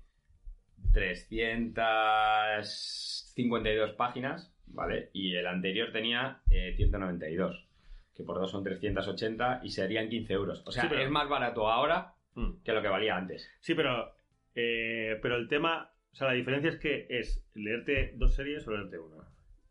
[0.94, 5.10] 352 páginas, ¿vale?
[5.14, 7.68] Y el anterior tenía eh, 192,
[8.16, 10.64] que por dos son 380 y serían 15 euros.
[10.66, 12.62] O sea, Sí, pero- es más barato ahora Mm.
[12.64, 13.50] que lo que valía antes.
[13.60, 14.14] Sí, pero,
[14.56, 18.72] eh, pero el tema, o sea, la diferencia es que es leerte dos series o
[18.72, 19.24] leerte una.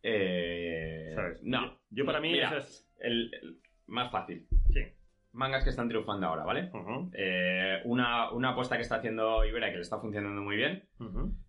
[0.02, 1.42] Eh, ¿Sabes?
[1.42, 1.66] No.
[1.66, 2.90] Yo, yo para mí Mira, esa es...
[3.00, 4.46] el, el- más fácil.
[4.72, 4.80] Sí.
[5.34, 6.70] Mangas que están triunfando ahora, ¿vale?
[7.12, 10.84] Eh, una, una apuesta que está haciendo Ibera y que le está funcionando muy bien.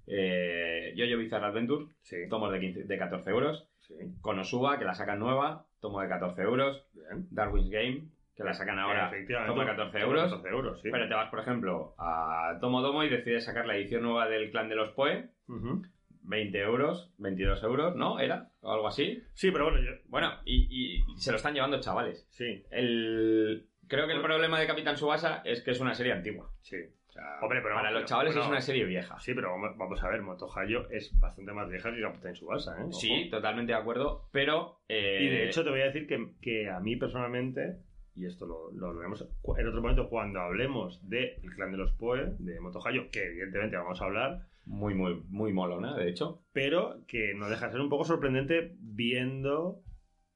[0.08, 3.70] Eh, Yo-Yo Bizarre Adventure, Sí, tomos de, 15 de 14 euros.
[3.80, 3.94] sí.
[4.22, 6.84] Konosuba, que la sacan nueva, tomo de 14 euros.
[6.94, 7.28] Bien.
[7.32, 9.52] Darwin's Game, que la sacan ahora, Efectivamente.
[9.54, 10.24] toma 14 Toma euros.
[10.32, 10.90] 14 euros, sí.
[10.92, 14.50] Pero te vas, por ejemplo, a Tomo Domo y decides sacar la edición nueva del
[14.52, 15.84] Clan de los Poe, Ujú.
[16.28, 18.20] 20 euros, 22 euros, ¿no?
[18.20, 18.50] ¿Era?
[18.62, 19.22] O algo así.
[19.34, 19.92] Sí, pero bueno, yo...
[20.08, 22.26] Bueno, y, y se lo están llevando chavales.
[22.32, 23.68] Sí, El...
[23.88, 26.50] Creo que el problema de Capitán Subasa es que es una serie antigua.
[26.62, 26.78] sí.
[27.08, 28.44] O sea, Hombre, pero- para los chavales bueno.
[28.44, 29.18] es una serie vieja.
[29.22, 32.82] Sí, pero vamos- vamos a ver, Motohayo es bastante más vieja que Captain Subasa, ¿eh?
[32.84, 32.92] Ojo.
[32.92, 34.82] Sí, totalmente de acuerdo, pero...
[34.90, 37.78] eh, Y de hecho te voy a decir que, que a mí personalmente,
[38.18, 42.34] y esto lo, lo veremos en otro momento cuando hablemos del clan de los Poe,
[42.38, 46.42] de Motohayo, que evidentemente vamos a hablar, Muy, muy, muy molona, de hecho.
[46.52, 49.80] pero que no deja de ser un poco sorprendente viendo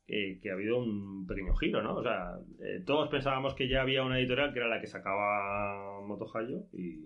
[0.10, 1.96] eh, que ha habido un pequeño giro, ¿no?
[1.96, 6.02] O sea, eh, todos pensábamos que ya había una editorial que era la que sacaba
[6.06, 7.06] Motohayo y...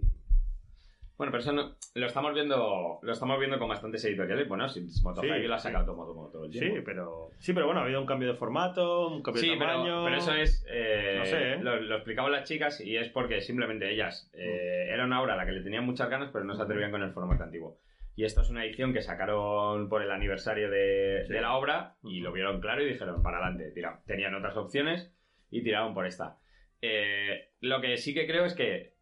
[1.16, 4.48] Bueno, pero eso no- lo estamos viendo lo estamos viendo con bastantes editoriales.
[4.50, 5.68] Bueno, si Motohayo Sí, lo ha sí.
[5.68, 8.34] sacado Tomo Domo todo el Sí, pero, sí, pero bueno, ha habido un cambio de
[8.36, 10.04] formato, un cambio Sí, de pero, tamaño...
[10.06, 10.66] pero eso es.
[10.68, 11.58] eh, No sé, ¿eh?
[11.62, 14.30] lo, lo explicaban las chicas y es porque simplemente ellas.
[14.34, 16.90] eh, era una obra a la que le tenían muchas ganas, pero no se atrevían
[16.92, 17.78] con el formato antiguo.
[18.16, 21.34] Y esto es una edición que sacaron por el aniversario de, Sí.
[21.34, 23.72] de la obra y lo vieron claro y dijeron para adelante.
[23.72, 24.02] Tira.
[24.06, 25.12] Tenían otras opciones
[25.50, 26.38] y tiraron por esta.
[26.82, 28.94] Eh, lo que sí que creo es que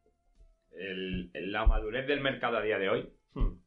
[0.72, 3.58] el- la madurez del mercado a día de hoy Hmm.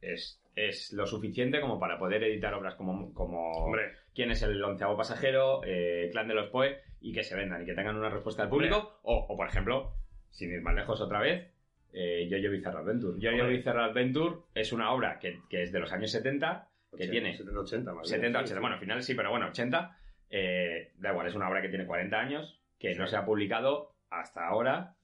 [0.00, 4.62] es, es lo suficiente como para poder editar obras como, como Hombre, quién es el
[4.62, 8.10] onceavo pasajero, eh, Clan de los Poe, y que se vendan y que tengan una
[8.10, 8.98] respuesta del público.
[9.02, 9.94] O, o, por ejemplo,
[10.30, 11.51] sin ir más lejos otra vez,
[11.92, 13.18] eh, Jojo Bizarre Adventure.
[13.20, 13.48] Jojo.
[13.48, 17.94] Bizarre Adventure es una obra que, que es de los años 70, que tiene 70-80
[17.94, 18.54] más bien, 70, sí, 80, sí.
[18.60, 19.96] bueno, al final sí, pero bueno, 80.
[20.30, 23.94] eh, da igual, es una obra que tiene 40 años, que no se ha publicado
[24.10, 24.96] hasta ahora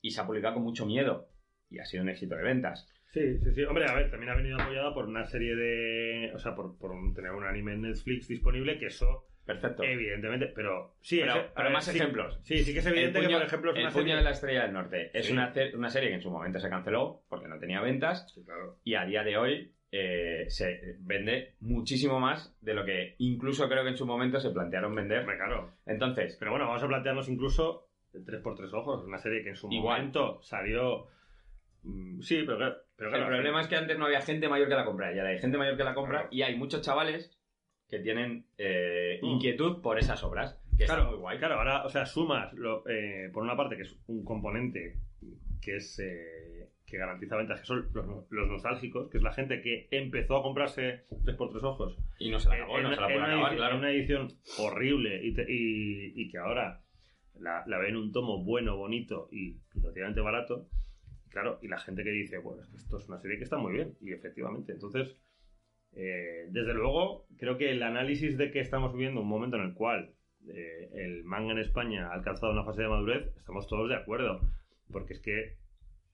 [0.00, 1.28] y se ha publicado con mucho miedo.
[1.68, 2.88] Y ha sido un éxito de ventas.
[3.12, 3.62] Sí, sí, sí.
[3.64, 6.32] Hombre, a ver, también ha venido apoyada por una serie de.
[6.34, 9.26] O sea, por, por tener un anime en Netflix disponible, que eso,
[9.58, 9.82] Perfecto.
[9.84, 10.46] evidentemente.
[10.54, 11.96] Pero sí, Pero- es- a pero ver, más sí.
[11.96, 12.40] ejemplos.
[12.42, 14.16] Sí, sí que es evidente el puño, que, por ejemplo, es el una puño serie.
[14.16, 15.32] de la estrella del norte es Sí.
[15.32, 18.76] una, una serie que en su momento se canceló porque no tenía ventas Sí, claro.
[18.84, 23.82] y a día de hoy eh, se vende muchísimo más de lo que incluso creo
[23.82, 25.20] que en su momento se plantearon vender.
[25.20, 25.72] Hombre, claro.
[25.84, 29.68] Entonces, Pero bueno, vamos a plantearnos incluso el 3x3 ojos, una serie que en su
[29.72, 29.98] Igual.
[29.98, 31.08] momento salió.
[31.82, 32.76] mm, Sí, pero claro.
[32.96, 35.18] Pero el claro, problema es que antes no había gente mayor que la compra y
[35.18, 36.28] ahora hay gente mayor que la compra Claro.
[36.30, 37.36] y hay muchos chavales
[37.90, 39.26] que tienen eh, Mm.
[39.26, 41.38] inquietud por esas obras, que Claro, está muy guay.
[41.38, 44.96] Claro, ahora, o sea, sumas, lo- eh, por una parte, que es un componente
[45.60, 49.60] que es eh, que garantiza ventas, que son los, los nostálgicos, que es la gente
[49.60, 52.96] que empezó a comprarse 3x3 ojos Y no se la en, acabó, en no se
[53.00, 53.74] la una- puede en acabar, edición, claro.
[53.74, 56.80] en una edición horrible y, te- y- y que ahora
[57.38, 60.66] la, la ven un tomo bueno, bonito y relativamente barato.
[61.28, 63.56] Claro, y la gente que dice, bueno, es que esto es una serie que está
[63.56, 63.94] muy bien.
[64.00, 65.16] Y efectivamente, entonces,
[65.96, 69.74] eh, desde luego, creo que el análisis de que estamos viviendo un momento en el
[69.74, 70.14] cual
[70.48, 74.40] eh, el manga en España ha alcanzado una fase de madurez, estamos todos de acuerdo.
[74.92, 75.56] Porque es que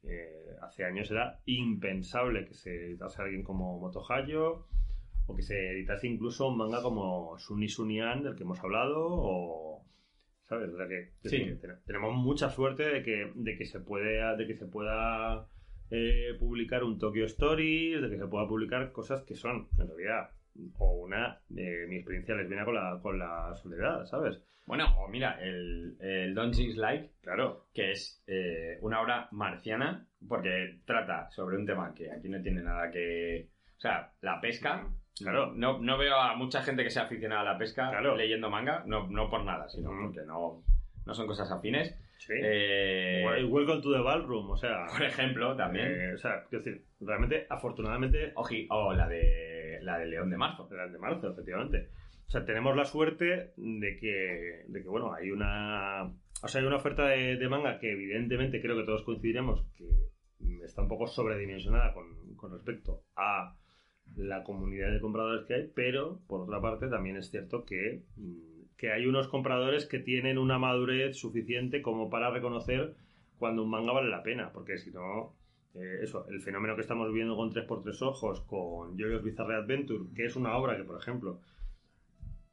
[0.05, 4.67] eh, hace años era impensable que se editase alguien como Motohayo
[5.27, 9.85] o que se editase incluso un manga como Sunny Sunian, del que hemos hablado, o...
[10.45, 10.71] ¿Sabes?
[10.71, 11.39] O sea que, que Sí.
[11.39, 14.67] sí, que ten- tenemos mucha suerte de que, de que se puede, de que se
[14.67, 15.49] pueda
[15.91, 20.31] eh, publicar un Tokyo Stories, de que se pueda publicar cosas que son, en realidad,
[20.79, 24.41] o una, eh, mi experiencia lesbiana con la, con la soledad, ¿sabes?
[24.67, 27.67] Bueno, o mira, el, el Don't Jinx Like, Claro.
[27.73, 32.63] que es eh, una obra marciana, porque trata sobre un tema que aquí no tiene
[32.63, 33.49] nada que...
[33.77, 34.89] O sea, la pesca.
[35.19, 35.53] Claro.
[35.55, 38.17] No, no veo a mucha gente que sea aficionada a la pesca Claro.
[38.17, 40.63] leyendo manga, no, no por nada, sino porque no,
[41.05, 41.95] no son cosas afines.
[42.19, 42.33] Sí.
[42.43, 44.87] Eh, Wel- Welcome to the Ballroom, o sea...
[44.87, 45.87] por ejemplo, también.
[45.87, 50.37] eh, o sea, quiero decir, realmente, afortunadamente, Oji- o la de la de León de
[50.37, 50.69] Marzo.
[50.71, 51.89] el de marzo, efectivamente.
[52.27, 56.05] O sea, tenemos la suerte de que, de que bueno, hay una,
[56.43, 59.87] o sea, hay una oferta de, de manga que evidentemente creo que todos coincidiremos que
[60.65, 63.55] está un poco sobredimensionada con, con respecto a
[64.17, 68.56] la comunidad de compradores que hay, pero por otra parte también es cierto que, mm,
[68.77, 72.95] que hay unos compradores que tienen una madurez suficiente como para reconocer
[73.39, 75.35] cuando un manga vale la pena, porque si no,
[75.75, 80.25] eh, eso, el fenómeno que estamos viendo con 3x3 ojos, con Jojo's Bizarre Adventure, que
[80.25, 81.41] es una obra que, por ejemplo,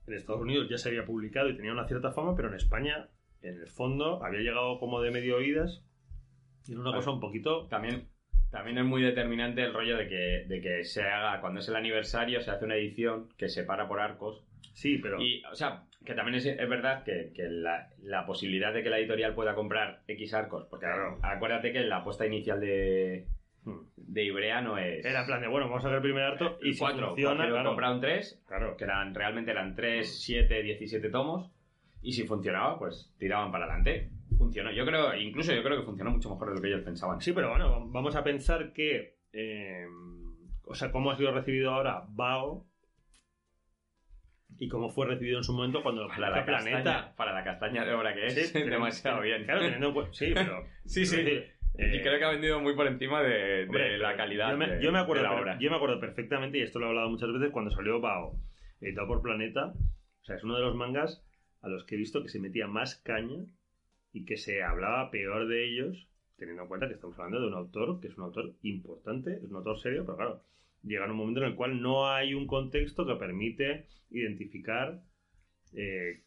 [0.07, 3.09] en Estados Unidos ya se había publicado y tenía una cierta fama, pero en España,
[3.41, 5.83] en el fondo, había llegado como de medio oídas
[6.65, 7.67] y era una cosa un poquito...
[7.67, 8.07] También,
[8.49, 11.75] también es muy determinante el rollo de que, de que se haga, cuando es el
[11.75, 14.43] aniversario, se hace una edición que se para por arcos.
[14.73, 15.21] Sí, pero...
[15.21, 18.89] Y, o sea, que también es, es verdad que, que la, la posibilidad de que
[18.89, 21.19] la editorial pueda comprar X arcos, porque Claro.
[21.21, 23.27] acuérdate que la apuesta inicial de,
[23.63, 25.05] hmm, de Ibrea no es...
[25.05, 27.35] Era plan de, bueno, vamos a ver el primer harto y si cuatro, funciona...
[27.35, 31.49] cogieron, claro, compraron tres, claro, que eran, realmente eran 3, 7, 17 tomos.
[32.01, 34.09] Y si funcionaba, pues tiraban para adelante.
[34.37, 34.71] Funcionó.
[34.73, 37.21] Yo creo, incluso yo creo que funcionó mucho mejor de lo que ellos pensaban.
[37.21, 39.15] Sí, pero bueno, vamos a pensar que.
[39.31, 39.85] eh,
[40.65, 42.65] o sea, cómo ha sido recibido ahora Bao
[44.59, 46.83] y cómo fue recibido en su momento cuando Para la, Planeta.
[46.83, 49.43] castaña, para la castaña de obra que es, Sí, demasiado pero- bien.
[49.45, 50.65] Claro, teniendo Sí, pero.
[50.85, 51.21] Sí, sí.
[51.21, 53.65] y eh, creo que ha vendido muy por encima de,
[53.97, 55.57] la calidad Yo me, de, yo me acuerdo, de la obra.
[55.59, 58.35] yo me acuerdo perfectamente, y esto lo he hablado muchas veces, cuando salió Bao,
[58.81, 59.73] editado por Planeta.
[60.21, 61.23] O sea, es uno de los mangas
[61.61, 63.45] a los que he visto que se metía más caña
[64.13, 67.53] y que se hablaba peor de ellos, teniendo en cuenta que estamos hablando de un
[67.55, 70.43] autor que es un autor importante, es un autor serio, pero claro,
[70.83, 75.01] llega en un momento en el cual no hay un contexto que permite identificar
[75.73, 76.23] eh,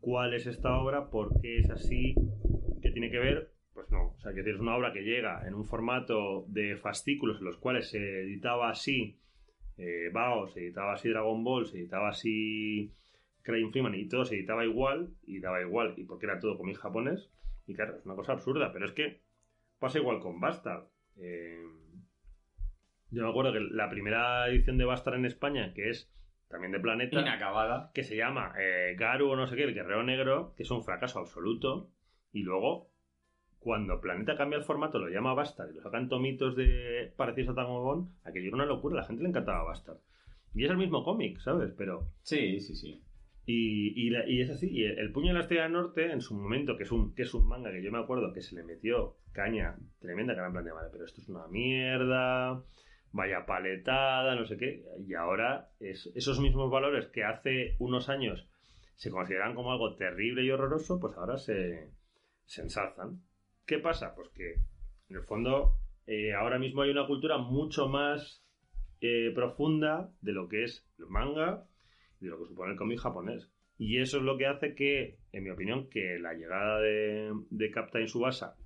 [0.00, 2.14] cuál es esta obra, por qué es así,
[2.80, 3.52] qué tiene que ver.
[3.74, 7.38] Pues no, o sea, que es una obra que llega en un formato de fascículos
[7.38, 9.18] en los cuales se editaba así
[9.78, 12.92] eh, Bao, se editaba así Dragon Ball, se editaba así
[13.42, 16.76] Crying Freeman y todo se editaba igual y daba igual y porque era todo cómic
[16.76, 17.30] japonés
[17.66, 19.22] y claro, es una cosa absurda, pero es que
[19.78, 20.84] pasa igual con Bastard.
[21.16, 21.64] Eh,
[23.12, 26.10] yo me acuerdo que la primera edición de Bastard en España, que es
[26.48, 27.90] también de Planeta, Inacabada.
[27.94, 30.82] que se llama eh, Garu o no sé qué, el Guerrero Negro, que es un
[30.82, 31.90] fracaso absoluto.
[32.32, 32.90] Y luego,
[33.58, 37.54] cuando Planeta cambia el formato, lo llama Bastard y lo sacan tomitos de parecidos a
[37.62, 39.98] Tangogon, aquello era una locura, a la gente le encantaba Bastard.
[40.54, 41.72] Y es el mismo cómic, ¿sabes?
[41.78, 42.08] Pero.
[42.22, 43.02] Sí, sí, sí.
[43.46, 46.12] Y, y, la- y es así, y el, el Puño de la Estrella del Norte,
[46.12, 48.40] en su momento, que es un, que es un manga que yo me acuerdo que
[48.42, 51.46] se le metió caña tremenda, que era en plan de madre, pero esto es una
[51.48, 52.62] mierda,
[53.12, 58.48] vaya paletada, no sé qué, y ahora es, esos mismos valores que hace unos años
[58.94, 61.90] se consideran como algo terrible y horroroso, pues ahora se,
[62.56, 63.22] ensalzan.
[63.66, 64.14] ¿Qué pasa?
[64.14, 64.54] Pues que,
[65.08, 68.44] en el fondo, eh, ahora mismo hay una cultura mucho más
[69.00, 71.66] eh, profunda de lo que es el manga
[72.20, 73.50] y de lo que supone el cómic japonés.
[73.76, 77.70] Y eso es lo que hace que, en mi opinión, que la llegada de, de
[77.70, 78.56] Captain Subasa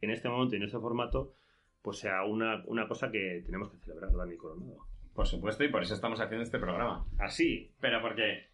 [0.00, 1.34] en este momento y en este formato,
[1.82, 4.78] pues sea una, una cosa que tenemos que celebrar, Dani Coronado.
[5.14, 7.06] Por supuesto, y por eso estamos haciendo este programa.
[7.18, 8.48] Así, Pero porque.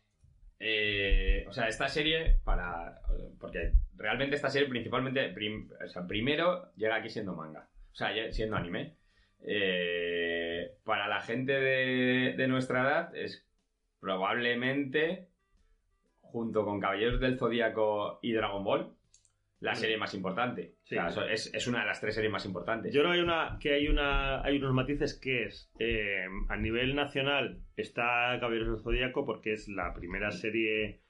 [0.60, 3.00] eh, o sea, esta serie, para.
[3.38, 5.28] Porque realmente esta serie, principalmente.
[5.30, 7.68] prim- o sea, primero llega aquí siendo manga.
[7.92, 8.96] O sea, siendo anime.
[9.46, 13.46] Eh, para la gente de, de nuestra edad, es
[14.00, 15.28] probablemente.
[16.20, 18.92] Junto con Caballeros del Zodíaco y Dragon Ball,
[19.60, 20.74] la serie más importante.
[20.84, 20.96] Sí.
[20.96, 22.92] O sea, eso es, es una de las tres series más importantes.
[22.92, 26.56] Yo creo que hay, una, que hay, una, hay unos matices que es, eh, a
[26.56, 31.00] nivel nacional está Caballeros del Zodíaco porque es la primera serie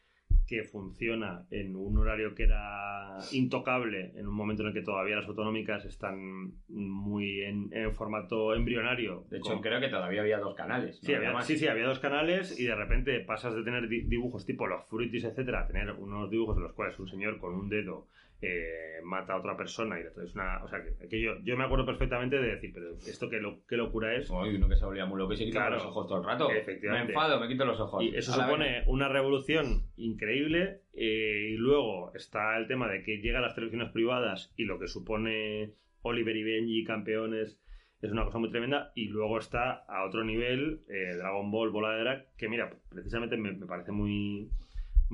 [0.47, 5.17] que funciona en un horario que era intocable en un momento en el que todavía
[5.17, 9.25] las autonómicas están muy en, en formato embrionario.
[9.31, 11.01] de hecho, Con- creo que todavía había dos canales.
[11.03, 11.07] ¿no?
[11.07, 14.45] Sí, había, sí, sí, había dos canales y de repente pasas de tener di- dibujos
[14.45, 17.69] tipo los fruitis, etcétera, a tener unos dibujos en los cuales un señor con un
[17.71, 18.07] dedo
[18.47, 21.65] eh, mata a otra persona y es una, o sea, que, que yo, yo me
[21.65, 24.31] acuerdo perfectamente de decir, pero esto qué, lo- qué locura es.
[24.31, 25.77] Uy, uno que se volvía muy loco y se Claro.
[25.77, 26.51] los ojos todo el rato.
[26.51, 27.13] Efectivamente.
[27.13, 28.03] Me enfado, me quito los ojos.
[28.03, 28.85] Y eso supone vez.
[28.89, 30.81] una revolución increíble.
[30.97, 34.79] eh, y luego está el tema de que llega a las televisiones privadas y lo
[34.79, 37.61] que supone Oliver y Benji campeones
[38.01, 38.93] es una cosa muy tremenda.
[38.95, 43.37] Y luego está a otro nivel eh, Dragon Ball Bola de Drag, que mira, precisamente
[43.37, 44.51] me, me parece muy,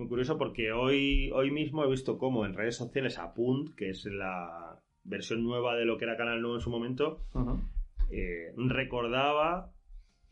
[0.01, 4.07] muy curioso porque hoy, hoy mismo he visto cómo en redes sociales Apunt, que es
[4.07, 7.21] la versión nueva de lo que era Canal 9 en su momento,
[8.11, 9.73] eh, recordaba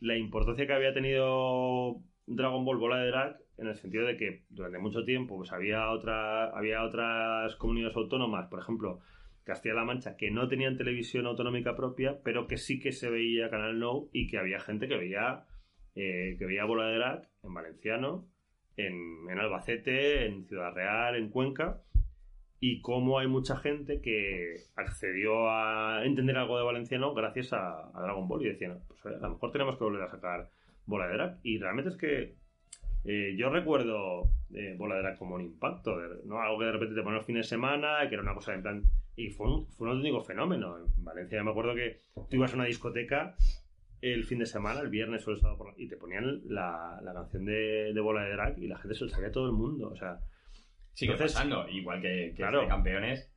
[0.00, 4.44] la importancia que había tenido Dragon Ball Bola de Drag en el sentido de que
[4.48, 9.00] durante mucho tiempo pues había otra había otras comunidades autónomas, por ejemplo,
[9.44, 13.78] Castilla-La Mancha, que no tenían televisión autonómica propia, pero que sí que se veía Canal
[13.78, 15.44] No y que había gente que veía
[15.94, 18.24] eh, que veía Bola de Drag en valenciano,
[18.78, 21.82] en, Albacete, en Ciudad Real, en Cuenca,
[22.60, 28.26] y cómo hay mucha gente que accedió a entender algo de valenciano gracias a, Dragon
[28.26, 30.48] Ball y decían, pues a lo mejor tenemos que volver a sacar
[30.86, 31.38] Bola de Drag.
[31.42, 32.34] Y realmente es que
[33.04, 36.40] eh, yo recuerdo eh, Bola de Drag como un impacto, ¿no?
[36.40, 38.62] Algo que de repente te pones los fines de semana, que era una cosa en
[38.62, 38.82] plan...
[39.14, 40.78] Y fue un, fue un auténtico fenómeno.
[40.78, 43.34] En Valencia yo me acuerdo que tú ibas a una discoteca
[44.00, 47.00] el fin de semana, el viernes o el sábado, por la- y te ponían la,
[47.02, 49.52] la canción de, de Bola de Drag y la gente se lo sabía todo el
[49.52, 49.88] mundo.
[49.90, 50.18] O sea,
[50.94, 52.58] Sigue Entonces- pasando, igual que, que Claro.
[52.62, 53.32] este campeones.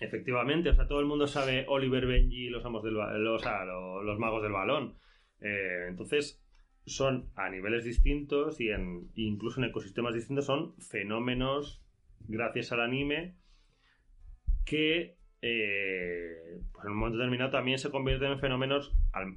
[0.00, 4.02] Efectivamente, o sea, todo el mundo sabe Oliver Benji y los amos del los, lo-
[4.02, 4.98] los magos del balón.
[5.40, 6.42] Eh, entonces,
[6.84, 11.82] son a niveles distintos y en, incluso en ecosistemas distintos son fenómenos
[12.28, 13.36] gracias al anime
[14.66, 18.92] que eh, pues en un momento determinado también se convierten en fenómenos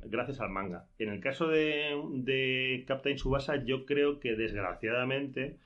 [0.06, 0.88] gracias al manga.
[0.98, 5.58] En el caso de, de Captain Subasa, yo creo que desgraciadamente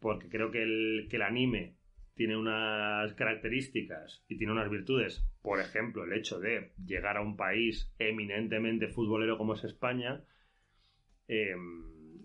[0.00, 1.76] porque creo que el, que el anime
[2.14, 5.26] tiene unas características y tiene unas virtudes.
[5.42, 10.22] Por ejemplo, el hecho de llegar a un país eminentemente futbolero como es España
[11.28, 11.56] eh,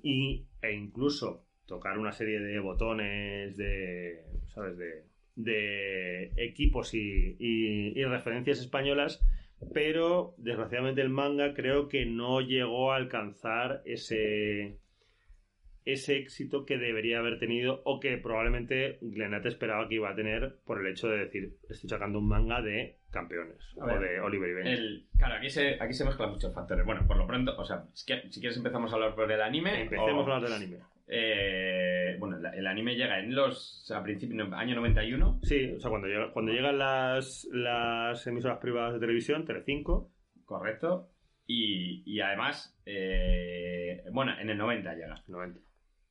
[0.03, 4.77] y, e incluso tocar una serie de botones de, ¿sabes?
[4.77, 9.21] De, de equipos y, y- y referencias españolas,
[9.73, 14.77] pero desgraciadamente el manga creo que no llegó a alcanzar ese
[15.85, 20.57] ese éxito que debería haber tenido o que probablemente Glenat esperaba que iba a tener
[20.65, 24.19] por el hecho de decir estoy sacando un manga de campeones A o ver, de
[24.19, 24.71] Oliver y Benji.
[24.71, 26.85] El- claro, aquí se, aquí se mezclan muchos factores.
[26.85, 29.81] Bueno, por lo pronto, o sea, si quieres empezamos a hablar por el anime.
[29.81, 30.77] Empecemos o- a hablar del anime.
[31.11, 33.91] Eh, bueno, el anime llega en los.
[33.95, 35.39] a principios año 91.
[35.43, 40.11] Sí, o sea, cuando, llega- cuando llegan las, las emisoras privadas de televisión, Telecinco,
[40.45, 41.09] Correcto.
[41.45, 45.15] Y, y además, eh, bueno, en el 90 llega.
[45.27, 45.59] 90.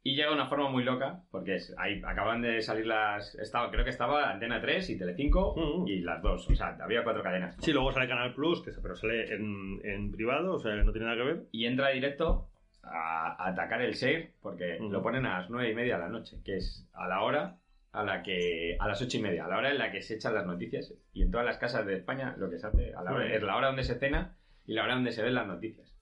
[0.04, 3.34] Y llega de una forma muy loca, porque es, ahí acaban de salir las.
[3.36, 5.88] Estaba, creo que estaba Antena 3 y Telecinco Mm.
[5.88, 6.48] y las dos.
[6.50, 7.56] O sea, había cuatro cadenas.
[7.60, 10.92] Sí, luego sale Canal Plus, que pero sale en, en privado, o sea, que no
[10.92, 11.42] tiene nada que ver.
[11.52, 12.48] Y entra directo
[12.82, 14.90] a, atacar el share, porque Mm.
[14.90, 17.58] lo ponen a las nueve y media de la noche, que es a la hora
[17.92, 18.76] a la que.
[18.78, 20.92] a las ocho y media, a la hora en la que se echan las noticias.
[21.12, 23.42] Y en todas las casas de España lo que se hace a la hora, es
[23.42, 24.36] la hora donde se cena
[24.66, 25.94] y la hora donde se ven las noticias.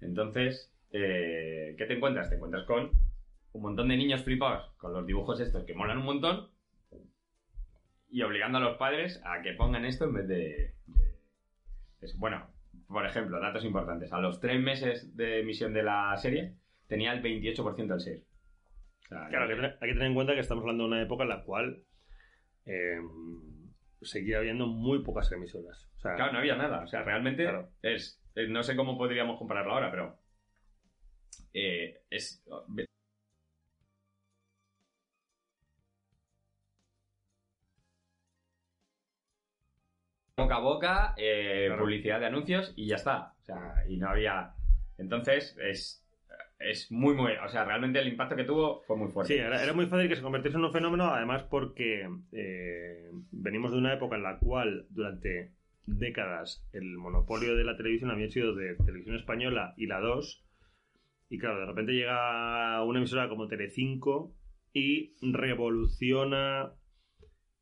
[0.00, 2.28] Entonces, eh, ¿qué te encuentras?
[2.28, 2.90] Te encuentras con
[3.52, 6.48] un montón de niños flipados con los dibujos estos que molan un montón
[8.08, 10.74] y obligando a los padres a que pongan esto en vez de...
[10.86, 11.16] de-
[12.18, 12.46] bueno,
[12.88, 14.12] por ejemplo, datos importantes.
[14.12, 16.54] A los tres meses de emisión de la serie
[16.86, 18.22] tenía el 28% del share.
[18.22, 20.88] O sea, Claro, hay que, tener, hay que tener en cuenta que estamos hablando de
[20.88, 21.82] una época en la cual
[22.64, 22.98] eh,
[24.02, 25.88] seguía habiendo muy pocas emisoras.
[25.96, 26.82] O sea, Claro, no había nada.
[26.82, 27.70] O sea, realmente Claro.
[27.82, 28.22] es.
[28.34, 30.18] eh, No sé cómo podríamos compararlo ahora, pero.
[31.54, 32.44] eh, es.
[40.38, 41.82] Boca a boca, eh, Claro.
[41.82, 43.32] publicidad de anuncios y ya está.
[43.40, 44.52] O sea, y no había.
[44.98, 46.02] Entonces, es.
[46.58, 47.32] Es muy, muy.
[47.44, 49.32] O sea, realmente el impacto que tuvo fue muy fuerte.
[49.34, 53.72] Sí, era, era muy fácil que se convirtiese en un fenómeno, además porque eh, venimos
[53.72, 55.52] de una época en la cual durante
[55.86, 60.44] décadas el monopolio de la televisión había sido de Televisión Española y la 2,
[61.30, 64.34] y claro, de repente llega una emisora como Telecinco
[64.72, 66.72] y revoluciona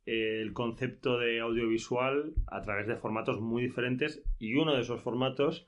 [0.07, 5.67] el concepto de audiovisual a través de formatos muy diferentes y uno de esos formatos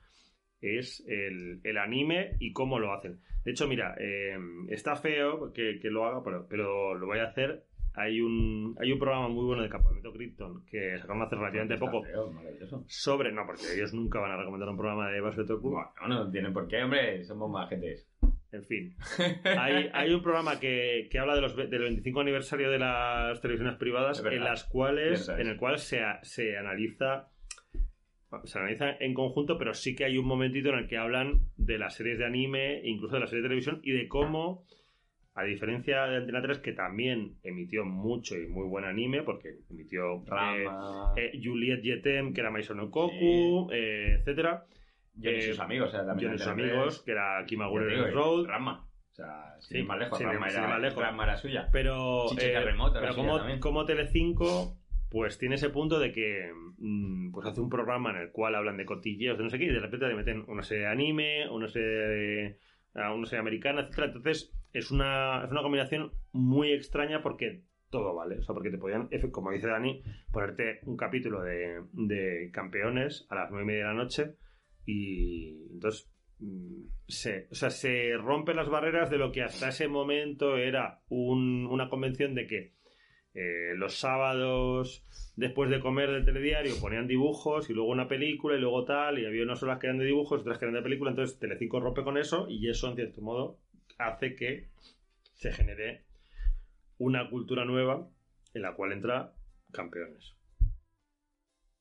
[0.61, 3.21] es el, el anime y cómo lo hacen.
[3.45, 4.37] De hecho, mira, eh,
[4.69, 7.65] está feo que, que lo haga, pero, pero lo voy a hacer.
[7.95, 12.03] Hay un, hay un programa muy bueno de Campamento Krypton que sacaron hace relativamente poco
[12.03, 12.31] feo,
[12.89, 13.33] sobre...
[13.33, 15.71] No, porque ellos nunca van a recomendar un programa de Basket Toku.
[15.71, 17.25] Bueno, no tienen por qué, hombre.
[17.25, 18.05] Somos más gente.
[18.57, 18.97] En fin.
[19.45, 23.77] Hay, hay un programa que, que habla de los, del 25 aniversario de las televisiones
[23.77, 24.39] privadas verdad.
[24.39, 26.01] en las cuales en el cual se,
[26.57, 27.29] analiza
[28.45, 31.79] se analiza en conjunto, pero sí que hay un momentito en el que hablan de
[31.79, 34.67] las series de anime, incluso de las series de televisión, y de cómo,
[35.35, 40.25] a diferencia de Antena 3, que también emitió mucho y muy buen anime, porque emitió
[40.25, 40.67] eh,
[41.17, 44.67] eh, Juliet Yetem, que era Maison Okoku, eh, etcétera.
[45.17, 47.03] Yo y eh, sus amigos, o sea, también John y sus amigos, 3.
[47.05, 48.47] que era Kimagure y Road.
[48.47, 48.87] Rama.
[49.11, 50.19] O sea, sin Sí, más lejos.
[50.19, 51.03] sin Rama sin era, ir más lejos.
[51.03, 51.69] Rama era suya.
[51.73, 52.55] Pero, eh,
[52.93, 54.77] pero como, como Telecinco,
[55.11, 58.77] pues tiene ese punto de que mm, pues hace un programa en el cual hablan
[58.77, 61.49] de cotilleos, de no sé qué, y de repente le meten una serie de anime,
[61.49, 62.59] una serie, de-
[62.95, 64.07] a una serie americana, etcétera.
[64.09, 68.39] Entonces, es una, es una combinación muy extraña porque todo vale.
[68.39, 73.37] O sea, porque te podían, como dice Dani, ponerte un capítulo de, de campeones a
[73.37, 74.35] las nueve y media de la noche
[74.87, 79.89] y entonces mm, se, o sea, se rompen las barreras de lo que hasta ese
[79.89, 82.73] momento era un- una convención de que
[83.35, 85.03] eh, los sábados
[85.37, 89.27] después de comer del telediario ponían dibujos y luego una película y luego tal y
[89.27, 92.03] había unas horas que eran de dibujos otras que eran de película entonces Telecinco rompe
[92.03, 93.59] con eso y eso en cierto modo
[93.99, 94.69] hace que
[95.35, 96.05] se genere
[96.97, 98.09] una cultura nueva
[98.55, 99.35] en la cual entra
[99.71, 100.36] campeones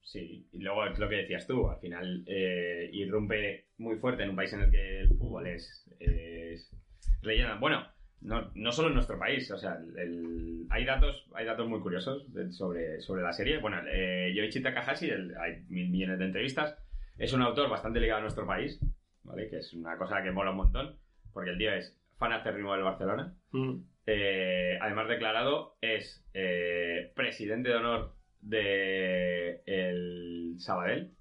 [0.06, 4.30] Sí, y luego es lo que decías tú, al final eh, irrumpe muy fuerte en
[4.30, 6.70] un país en el que el fútbol es, es
[7.24, 7.56] leyenda.
[7.56, 7.88] Bueno,
[8.22, 12.32] no, no solo en nuestro país, o sea, el- hay datos hay datos muy curiosos
[12.34, 13.58] de- sobre, sobre la serie.
[13.58, 16.78] Bueno, eh, Yoichi Takahashi, el- hay mil millones de entrevistas,
[17.18, 18.80] es un autor bastante ligado a nuestro país,
[19.24, 19.50] ¿vale?
[19.50, 21.00] Que es una cosa que mola un montón,
[21.34, 23.34] porque el tío es fan acérrimo del Barcelona.
[23.52, 23.78] Mm.
[24.06, 28.14] Eh, además declarado, es eh, presidente de honor
[28.46, 31.12] de el Sabadell,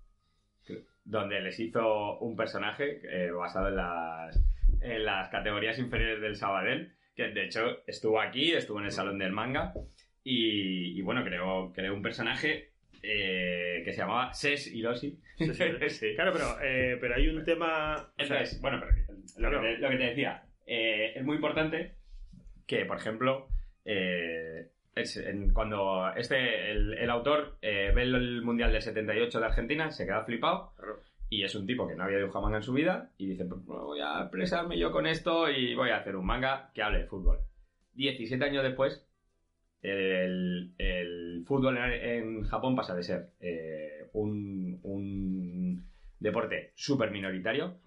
[1.04, 4.40] donde les hizo un personaje eh, basado en las,
[4.80, 9.18] en las categorías inferiores del Sabadell, que de hecho estuvo aquí, estuvo en el salón
[9.18, 9.72] del manga
[10.22, 12.70] y, y bueno, creó, creó un personaje
[13.02, 15.18] eh, que se llamaba Ses Hiroshi.
[15.36, 15.64] Sí, sí.
[15.90, 16.14] Sí.
[16.14, 18.12] Claro, pero, eh, pero hay un tema.
[18.16, 18.92] Entonces, bueno, pero
[19.38, 19.60] lo, Claro.
[19.62, 21.96] que te, lo que te decía, eh, es muy importante
[22.66, 23.48] que, por ejemplo,
[23.84, 29.47] eh, es en- cuando este, el, el autor eh, ve el Mundial del 78 de
[29.47, 31.01] Argentina, se queda flipado Claro.
[31.30, 33.64] y es un tipo que no había dibujado manga en su vida y dice, pues
[33.64, 36.99] bueno, voy a expresarme yo con esto y voy a hacer un manga que hable
[37.01, 37.38] de fútbol.
[37.95, 39.07] 17 años después,
[39.82, 45.84] el, el fútbol en, en Japón pasa de ser eh, un, un
[46.20, 47.78] deporte súper minoritario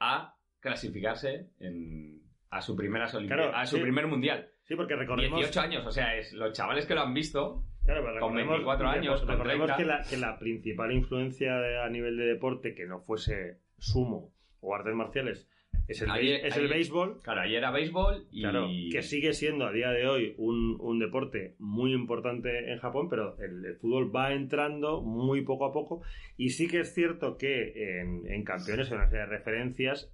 [0.00, 3.82] a clasificarse en- a su primera Claro, a su sí.
[3.82, 4.48] primer mundial.
[4.64, 5.38] Sí, porque recordemos.
[5.38, 7.62] 18 años, o sea, es los chavales que lo han visto.
[7.84, 9.76] Claro, pero con recordemos- 24 años, con recordemos 30.
[9.76, 14.32] que la, que la principal influencia de- a nivel de deporte que no fuese sumo
[14.60, 15.46] o artes marciales
[15.86, 17.20] es el, es el béisbol.
[17.20, 20.98] Claro, ahí era béisbol y Claro, que sigue siendo a día de hoy un, un
[20.98, 26.00] deporte muy importante en Japón, pero el, el fútbol va entrando muy poco a poco.
[26.38, 30.10] Y sí que es cierto que en, en campeones hay una serie de referencias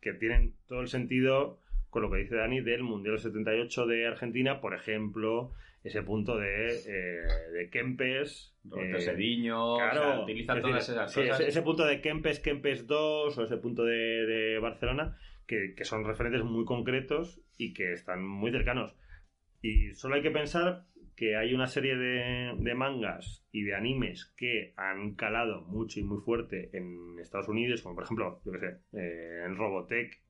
[0.00, 1.60] que tienen todo el sentido
[1.92, 5.52] con lo que dice Dani del Mundial 78 de Argentina, por ejemplo,
[5.84, 8.56] ese punto de, eh, de Kempes.
[8.64, 11.40] Roberto eh, Sediño, o sea, Claro, utilizan es todas decir, esas sí, cosas.
[11.40, 15.84] ese, ese punto de Kempes, Kempes 2 o ese punto de, de Barcelona, que, que
[15.84, 18.96] son referentes muy concretos y que están muy cercanos.
[19.60, 24.32] Y solo hay que pensar que hay una serie de, de mangas y de animes
[24.38, 28.58] que han calado mucho y muy fuerte en Estados Unidos, como por ejemplo, yo que
[28.60, 30.22] sé, eh, en Robotech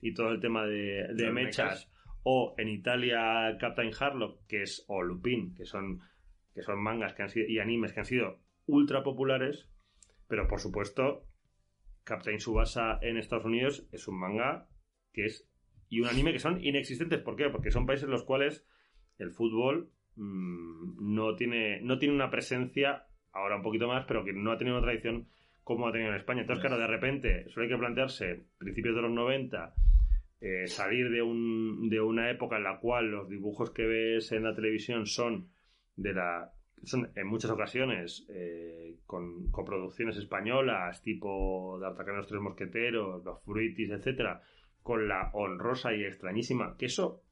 [0.00, 1.92] y todo el tema de, de Los mechas, mechas.
[2.22, 6.00] o en Italia Captain Harlock, que es, o Lupin, que son,
[6.54, 9.68] que son mangas que han sido, y animes que han sido ultra populares,
[10.28, 11.26] pero por supuesto,
[12.04, 14.68] Captain Subasa en Estados Unidos es un manga
[15.12, 15.48] que es
[15.88, 17.20] y un anime que son inexistentes.
[17.20, 17.48] ¿Por qué?
[17.48, 18.66] Porque son países en los cuales
[19.18, 24.32] el fútbol mm, no tiene no tiene una presencia ahora un poquito más, pero que
[24.32, 25.28] no ha tenido una tradición
[25.66, 26.42] como ha tenido en España.
[26.42, 29.74] Entonces, claro, de repente, hay que plantearse principios de los 90
[30.40, 34.44] eh, salir de, un, de una época en la cual los dibujos que ves en
[34.44, 35.48] la televisión son
[35.96, 36.52] de la
[36.84, 43.90] son en muchas ocasiones eh, con coproducciones españolas tipo D'Artagnan los tres mosqueteros los Fruitis,
[43.90, 44.42] etcétera
[44.84, 47.22] con la honrosa y extrañísima que eso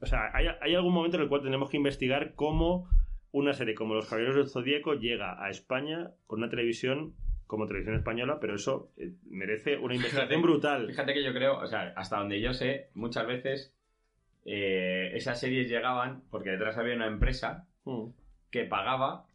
[0.00, 2.88] o sea hay, hay algún momento en el cual tenemos que investigar cómo
[3.32, 7.16] una serie como Los Caballeros del Zodíaco llega a España con una televisión
[7.46, 10.42] como televisión española pero eso eh, merece una investigación Fíjate.
[10.52, 13.72] brutal Fíjate que yo creo, o sea, hasta donde yo sé, muchas veces
[14.44, 18.08] eh, esas series llegaban porque detrás había una empresa Mm.
[18.50, 19.26] que pagaba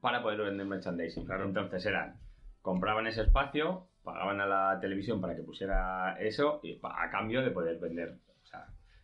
[0.00, 1.26] para poder vender merchandising.
[1.26, 1.44] Claro.
[1.44, 2.16] Entonces eran,
[2.62, 7.50] compraban ese espacio, pagaban a la televisión para que pusiera eso y a cambio de
[7.50, 8.14] poder vender.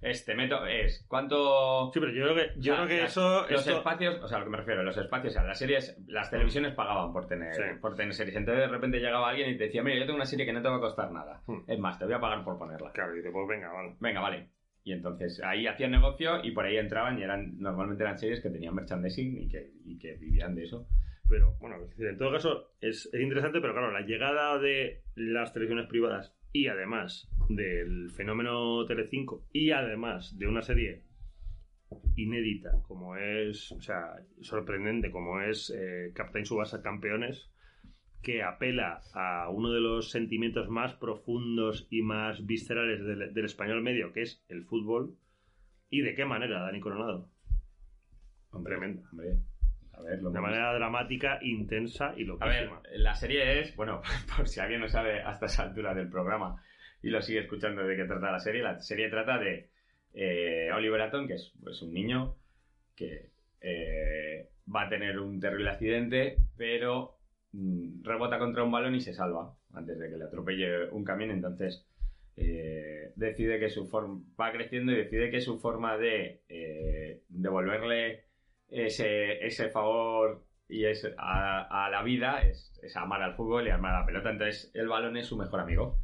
[0.00, 1.90] Este método es, ¿cuánto...
[1.92, 3.40] Sí, pero yo creo que, yo O sea, creo que las- eso.
[3.50, 5.58] Los esto- espacios, o sea, a lo que me refiero, los espacios, o sea, las
[5.58, 7.62] series, las televisiones pagaban por tener, Sí.
[7.80, 8.36] por tener series.
[8.36, 10.62] Entonces de repente llegaba alguien y te decía, mira, yo tengo una serie que no
[10.62, 11.42] te va a costar nada.
[11.46, 11.62] Hmm.
[11.66, 12.92] Es más, te voy a pagar por ponerla.
[12.92, 13.96] Claro, y dice, pues venga, vale.
[13.98, 14.50] Venga, vale.
[14.84, 18.50] Y entonces ahí hacían negocio y por ahí entraban y eran normalmente eran series que
[18.50, 20.86] tenían merchandising y que, y que vivían de eso.
[21.28, 25.86] Pero bueno, en todo caso es, es interesante, pero claro, la llegada de las televisiones
[25.88, 31.04] privadas y además del fenómeno Telecinco y además de una serie
[32.16, 37.50] inédita como es, o sea, sorprendente como es eh, Captain Subasa Campeones,
[38.22, 43.82] que apela a uno de los sentimientos más profundos y más viscerales del, del español
[43.82, 45.16] medio, que es el fútbol.
[45.88, 47.30] ¿Y de qué manera, Dani Coronado?
[48.64, 49.02] Tremendo.
[49.12, 49.38] Hombre,
[49.98, 52.80] a ver, lo De manera dramática, intensa y A loquísima.
[52.80, 54.00] ver, la serie es, bueno,
[54.36, 56.62] por si alguien no sabe hasta esa altura del programa
[57.02, 59.70] y lo sigue escuchando de qué trata la serie, la serie trata de
[60.14, 62.36] eh, Oliver Atom, que es pues, un niño
[62.94, 63.30] que
[63.60, 67.18] eh, va a tener un terrible accidente, pero
[67.52, 71.30] mm, rebota contra un balón y se salva antes de que le atropelle un camión,
[71.30, 71.86] entonces
[72.36, 78.27] eh, decide que su forma va creciendo y decide que su forma de eh, devolverle
[78.70, 83.70] ese, ese favor y es a, a la vida es, es amar al fútbol y
[83.70, 84.30] amar a la pelota.
[84.30, 85.98] Entonces el balón es su mejor amigo.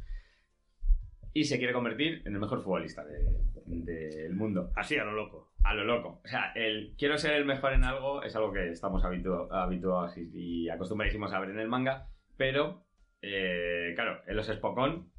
[1.33, 4.71] Y se quiere convertir en el mejor futbolista de- del mundo.
[4.75, 5.51] Así, a lo loco.
[5.63, 6.21] A lo loco.
[6.23, 10.17] O sea, el quiero ser el mejor en algo es algo que estamos habitu- habituados
[10.17, 12.07] y, y acostumbradísimos a ver en el manga.
[12.37, 12.85] Pero,
[13.21, 15.11] eh, claro, en los Spokon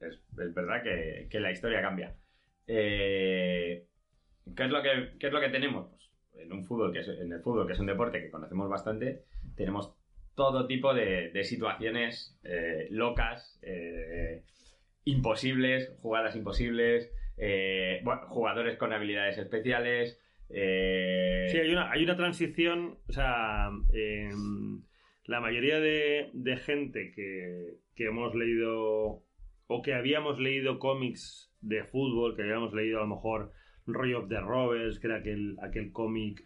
[0.00, 2.14] es, es verdad que, que la historia cambia.
[2.66, 3.86] Eh,
[4.56, 5.88] ¿qué, es lo que, qué es lo que tenemos?
[5.90, 8.68] Pues en un fútbol que es, en el fútbol, que es un deporte que conocemos
[8.68, 9.24] bastante,
[9.56, 9.94] tenemos
[10.34, 14.44] todo tipo de, de situaciones eh, locas, eh,
[15.04, 20.18] imposibles, jugadas imposibles, eh, jugadores con habilidades especiales.
[20.48, 24.82] Sí, hay una, hay una transición, o sea, em,
[25.24, 29.24] la mayoría de, de gente que, que hemos leído
[29.66, 33.52] o que habíamos leído cómics de fútbol, que habíamos leído a lo mejor
[33.86, 36.44] Roy of the Rovers, que era aquel, aquel cómic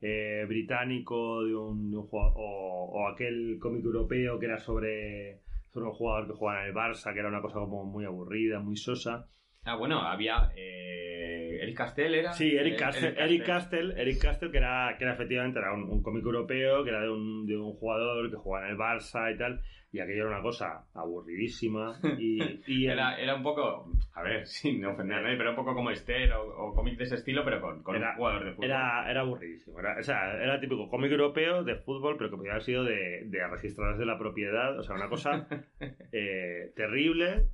[0.00, 5.40] eh, británico de un, o aquel cómic europeo que era sobre,
[5.72, 8.60] sobre un jugador que jugaba en el Barça, que era una cosa como muy aburrida,
[8.60, 9.28] muy sosa.
[9.64, 10.50] Ah, bueno, había.
[10.56, 12.32] eh, Eric Castell era.
[12.32, 16.02] Sí, Eric Castle, Eric Castle, Eric Castle, que era, que era efectivamente era un, un
[16.02, 19.38] cómic europeo, que era de un, de un jugador que jugaba en el Barça y
[19.38, 19.60] tal,
[19.92, 21.98] y aquello era una cosa aburridísima.
[22.18, 25.56] Y, y el- Era, era un poco, a ver, sin ofender a nadie, pero un
[25.56, 28.44] poco como Esther o, o cómic de ese estilo, pero con, con Era- un jugador
[28.44, 28.64] de fútbol.
[28.66, 29.78] era, era aburridísimo.
[29.80, 33.22] Era, o sea, era típico cómic europeo de fútbol, pero que podía haber sido de,
[33.26, 34.78] de registradores de la propiedad.
[34.78, 35.46] O sea, una cosa
[36.12, 37.46] eh, terrible.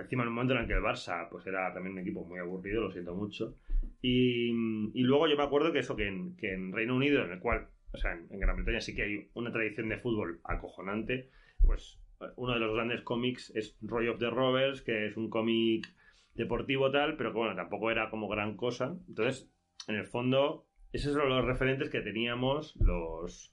[0.00, 2.38] Encima, en un momento en el que el Barça pues era también un equipo muy
[2.38, 3.56] aburrido, lo siento mucho.
[4.00, 7.32] Y, y luego yo me acuerdo que eso, que en, que en Reino Unido, en
[7.32, 10.40] el cual, o sea, en, en Gran Bretaña sí que hay una tradición de fútbol
[10.44, 11.30] acojonante,
[11.62, 12.00] pues
[12.36, 15.86] uno de los grandes cómics es Roy of the Rovers, que es un cómic
[16.34, 18.96] deportivo tal, pero que bueno, tampoco era como gran cosa.
[19.08, 19.50] Entonces,
[19.88, 23.52] en el fondo, esos eran los referentes que teníamos los...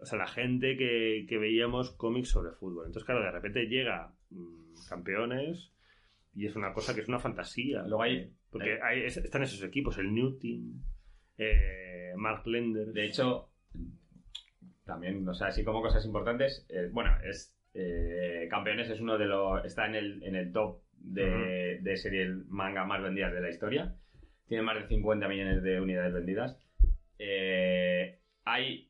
[0.00, 2.86] O sea, la gente que, que veíamos cómics sobre fútbol.
[2.86, 5.72] Entonces, claro, de repente llega mm, campeones
[6.34, 7.82] y es una cosa que es una fantasía.
[7.82, 10.82] Luego hay, Porque eh, hay- es- están esos equipos, el New Team,
[11.38, 12.88] eh, Mark Lender.
[12.92, 13.50] de hecho,
[14.84, 19.26] también, o sea, así como cosas importantes, eh, bueno, es eh, Campeones es uno de
[19.26, 23.48] los, está en el, en el top de, de serie manga más vendidas de la
[23.48, 23.94] historia.
[24.48, 26.58] Tiene más de 50 millones de unidades vendidas.
[27.18, 28.89] Eh, hay,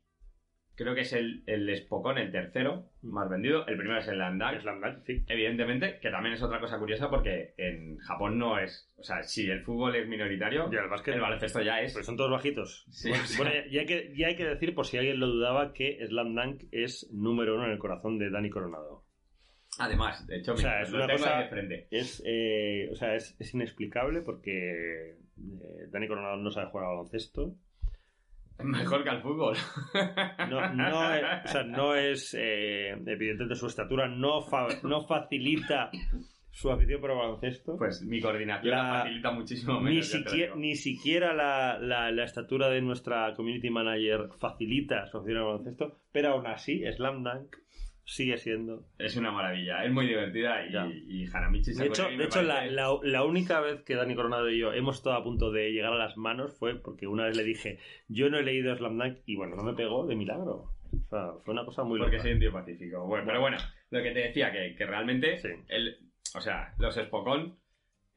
[0.82, 3.66] creo que es el, el Spokon, el tercero más vendido.
[3.66, 4.60] El primero es el Landak.
[4.60, 5.24] Slam Dunk, sí.
[5.28, 8.90] Evidentemente, que también es otra cosa curiosa porque en Japón no es.
[8.96, 11.14] O sea, si el fútbol es minoritario, Ya, el básquet.
[11.14, 11.92] el baloncesto ya es.
[11.92, 12.86] Pues son todos bajitos.
[12.90, 15.20] Sí, bueno, o sea- bueno, ya, hay que, ya hay que decir, por si alguien
[15.20, 19.04] lo dudaba, que Slam Dunk es número uno en el corazón de Dani Coronado.
[19.78, 21.88] Además, de hecho, O sea, mira, es una cosa- de frente.
[21.90, 26.96] Es, eh, o sea, es, es inexplicable porque eh, Dani Coronado no sabe jugar al
[26.96, 27.54] baloncesto.
[28.62, 29.56] Mejor que al fútbol.
[30.48, 35.90] No, no es, o sea, no es eh, evidentemente su estatura no, fa- no facilita
[36.50, 37.76] su afición por el baloncesto.
[37.76, 40.12] Pues mi coordinación La- la facilita muchísimo ni, menos.
[40.12, 45.38] lo siquiera, ni siquiera la, la- la estatura de nuestra community manager facilita su afición
[45.38, 47.56] al baloncesto, pero aún así, Slam Dunk
[48.10, 48.82] sigue siendo.
[48.98, 50.86] Es una maravilla, es muy divertida y, Ya.
[50.86, 54.58] y Hanamichi De hecho, de hecho la, la- la única vez que Dani Coronado y
[54.58, 57.44] yo hemos estado a punto de llegar a las manos fue porque una vez le
[57.44, 60.72] dije, yo no he leído Slam Dunk y bueno, no me pegó de milagro.
[60.92, 62.22] O sea, fue una cosa muy Porque loca.
[62.24, 63.06] soy un tío pacífico.
[63.06, 63.58] Bueno, pero bueno,
[63.90, 65.48] lo que te decía, que, que realmente, Sí.
[65.68, 65.96] el,
[66.34, 67.59] o sea, los Spokon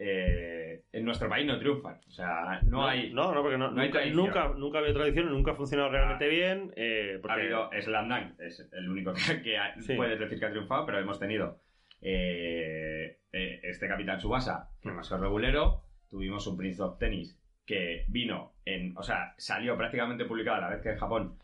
[0.06, 2.00] eh, en nuestro país no triunfan.
[2.08, 3.14] O sea, no, hay.
[3.14, 5.90] No, no, porque no, no hay nunca, nunca, nunca ha habido tradición, nunca ha funcionado
[5.90, 6.28] realmente Ah.
[6.28, 6.74] bien.
[6.76, 9.96] eh, Ha habido Slam es el único que, que ha- Sí.
[9.96, 11.60] puedes decir que ha triunfado, pero hemos tenido
[12.02, 14.96] eh, este Capitán Subasa, que Mm.
[14.96, 15.84] más que regulero.
[16.10, 18.96] Tuvimos un Prince of Tennis que vino en.
[18.98, 21.38] O sea, salió prácticamente publicado a la vez que en Japón.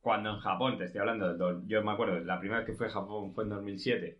[0.00, 2.90] Cuando en Japón, te estoy hablando, yo me acuerdo, la primera vez que fue a
[2.90, 4.18] Japón fue en 2007.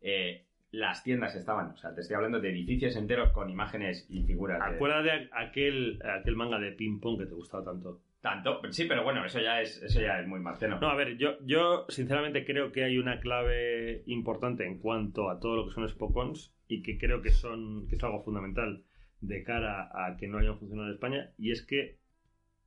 [0.00, 4.22] eh, las tiendas estaban, o sea, te estoy hablando de edificios enteros con imágenes y
[4.24, 4.60] figuras.
[4.62, 8.02] Acuérdate de aquel, aquel manga de ping pong que te gustaba tanto.
[8.20, 10.78] Tanto, sí, pero bueno, eso ya es, eso ya es muy marciano.
[10.80, 15.38] No, a ver, yo, yo sinceramente creo que hay una clave importante en cuanto a
[15.38, 18.82] todo lo que son Spokons y que creo que son que es algo fundamental
[19.20, 21.98] de cara a que no hayan funcionado en España y es que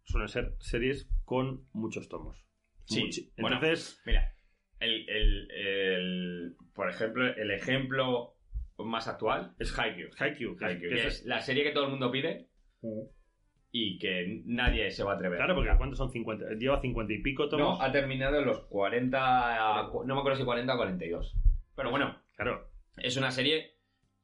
[0.06, 2.44] suelen ser series con muchos tomos.
[2.86, 4.34] Sí, Muchi- bueno, Entonces, Mira,
[4.82, 8.36] el, el- el- por ejemplo, el ejemplo
[8.78, 10.10] más actual es Haikyuu.
[10.18, 12.48] Haikyuu, que es- Haikyuu, que que es- es la serie que todo el mundo pide
[13.72, 15.38] y que nadie se va a atrever.
[15.38, 16.46] claro, porque ¿cuántos son 50?
[16.58, 17.80] Lleva 50 y pico tomos.
[17.80, 21.38] No, ha terminado en los 40, no me acuerdo si 40 o 42.
[21.76, 23.76] Pero bueno, Claro, es una serie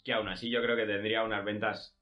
[0.04, 1.94] que aún así yo creo que tendría unas ventas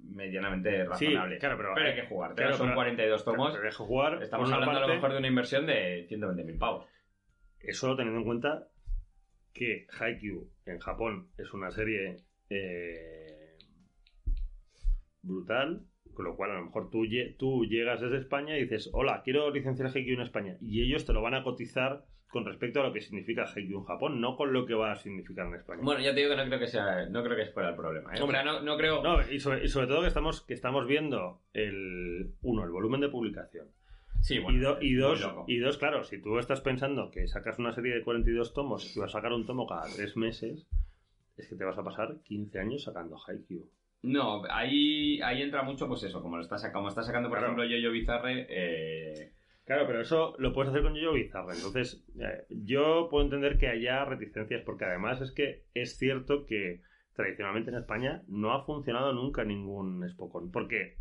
[0.00, 1.38] medianamente Sí, razonables.
[1.38, 2.34] claro, pero- hay que jugar.
[2.34, 3.54] claro, son pero- 42 tomos.
[3.54, 4.22] te dejo jugar.
[4.22, 6.86] Estamos hablando a lo mejor de una inversión de 120.000 pavos.
[7.62, 8.68] Eso teniendo en cuenta
[9.52, 12.16] que Haikyuu en Japón es una serie
[12.48, 13.56] eh,
[15.22, 15.82] brutal,
[16.14, 19.22] con lo cual a lo mejor tú, lle- tú llegas desde España y dices, hola,
[19.24, 20.56] quiero licenciar Haikyuu en España.
[20.60, 23.84] Y ellos te lo van a cotizar con respecto a lo que significa Haikyuu en
[23.84, 25.82] Japón, no con lo que va a significar en España.
[25.82, 28.14] Bueno, ya te digo que no creo que sea, no creo que fuera el problema.
[28.14, 28.22] ¿eh?
[28.22, 29.02] O sea, no, no creo.
[29.02, 33.00] No, y sobre, y sobre todo que estamos, que estamos viendo el uno, el volumen
[33.00, 33.68] de publicación.
[34.20, 37.58] Sí, bueno, y, do- y dos, y dos, claro, si tú estás pensando que sacas
[37.58, 40.66] una serie de 42 tomos y vas a sacar un tomo cada tres meses,
[41.36, 43.68] es que te vas a pasar 15 años sacando Haikyuu.
[44.02, 47.52] No, ahí, ahí entra mucho, pues eso, como lo está, como está sacando, por Claro.
[47.54, 49.32] ejemplo, Yo-Yo Bizarre, eh,
[49.64, 51.54] Claro, pero eso lo puedes hacer con Yo-Yo Bizarre.
[51.54, 56.80] Entonces, eh, yo puedo entender que haya reticencias, porque además es que es cierto que
[57.14, 60.50] tradicionalmente en España no ha funcionado nunca ningún Spokon.
[60.50, 60.96] Porque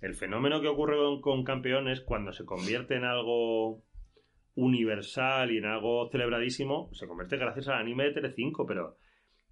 [0.00, 3.82] el fenómeno que ocurre con, con campeones cuando se convierte en algo
[4.54, 8.96] universal y en algo celebradísimo, se convierte gracias al anime de Telecinco, pero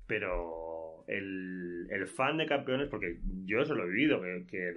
[0.07, 4.75] pero el, el fan de campeones, porque yo eso lo he vivido, que,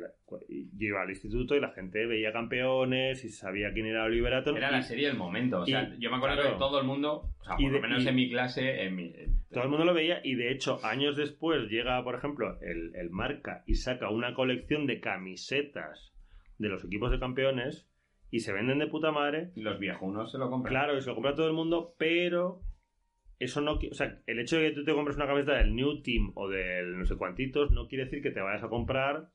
[0.49, 4.55] yo iba al instituto y la gente veía campeones y sabía quién era Oliver Atom.
[4.57, 5.61] era y la serie del momento.
[5.61, 6.51] O sea, y- yo me acuerdo claro.
[6.53, 8.83] que todo el mundo, o sea, Y por de- lo menos y- en mi clase,
[8.83, 12.13] en mi, en- Todo el mundo lo veía y de hecho años después llega, por
[12.15, 16.13] ejemplo, el, el marca y saca una colección de camisetas
[16.59, 17.87] de los equipos de campeones
[18.29, 19.49] y se venden de puta madre.
[19.55, 20.71] los viejunos se lo compran.
[20.71, 22.61] Claro, y se lo compra todo el mundo, pero
[23.39, 23.73] eso no...
[23.89, 26.47] O sea, el hecho de que tú te compres una camiseta del New Team o
[26.49, 29.29] del no sé cuantitos no quiere decir que te vayas a comprar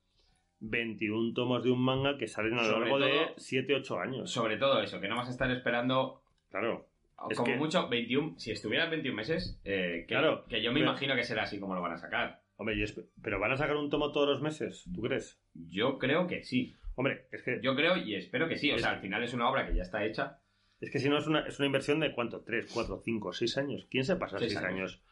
[0.61, 4.31] 21 tomos de un manga que salen a lo largo de todo- 7-8 años.
[4.31, 6.87] Sobre todo eso, que no vas a estar esperando Claro.
[7.31, 10.81] Es como que- mucho 21, si estuvieras 21 meses, eh, que, Claro, que yo me
[10.81, 12.43] pero- imagino que será así como lo van a sacar.
[12.57, 12.77] Hombre,
[13.23, 15.41] pero van a sacar un tomo todos los meses, ¿tú crees?
[15.55, 16.77] Yo creo que sí.
[16.95, 18.71] Hombre, es que Yo creo y espero que sí.
[18.71, 20.39] O sea, al final es una obra que ya está hecha.
[20.85, 23.57] Es que si no es una, es una inversión de cuánto, 3, 4, 5, 6
[23.59, 23.87] años.
[23.91, 24.71] ¿Quién se pasa Seis 6 años.
[24.93, 25.03] años?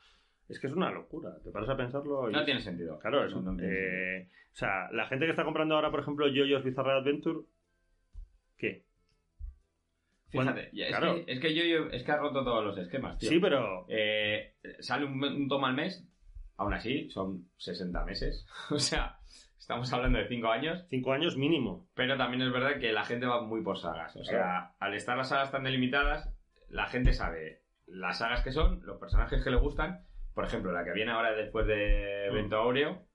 [0.51, 1.35] Es que es una locura.
[1.43, 2.33] Te paras a pensarlo y...
[2.35, 2.99] No tiene sentido.
[2.99, 3.41] Claro, eso.
[3.41, 6.93] No, no eh, o sea, la gente que está comprando ahora, por ejemplo, JoJo's Bizarre
[6.93, 7.41] Adventure,
[8.59, 8.85] ¿qué?
[10.29, 11.25] Fíjate, es, claro.
[11.25, 13.31] que, es que yo, yo- es que ha roto todos los esquemas, tío.
[13.31, 13.87] Sí, pero...
[13.89, 16.05] Eh, sale un, un tomo al mes,
[16.59, 18.47] aún así son 60 meses.
[18.71, 19.19] o sea,
[19.63, 20.85] estamos hablando de 5 años.
[20.91, 21.89] 5 años mínimo.
[21.95, 24.15] Pero también es verdad que la gente va muy por sagas.
[24.17, 24.69] O sea, Claro.
[24.81, 26.29] al estar las sagas tan delimitadas,
[26.69, 30.05] la gente sabe las sagas que son, los personajes que le gustan.
[30.35, 32.33] Por ejemplo, la que viene ahora después de Mm.
[32.35, 33.07] Evento Aureo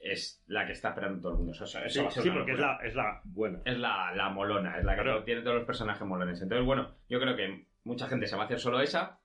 [0.00, 1.52] es la que está esperando todo el mundo.
[1.52, 3.60] Eso, eso Sí, va a ser sí, una porque es la, es la buena.
[3.64, 5.24] Es la, la molona, es la que Claro.
[5.24, 6.40] tiene todos los personajes molones.
[6.42, 9.20] Entonces, bueno, yo creo que mucha gente se va a hacer solo esa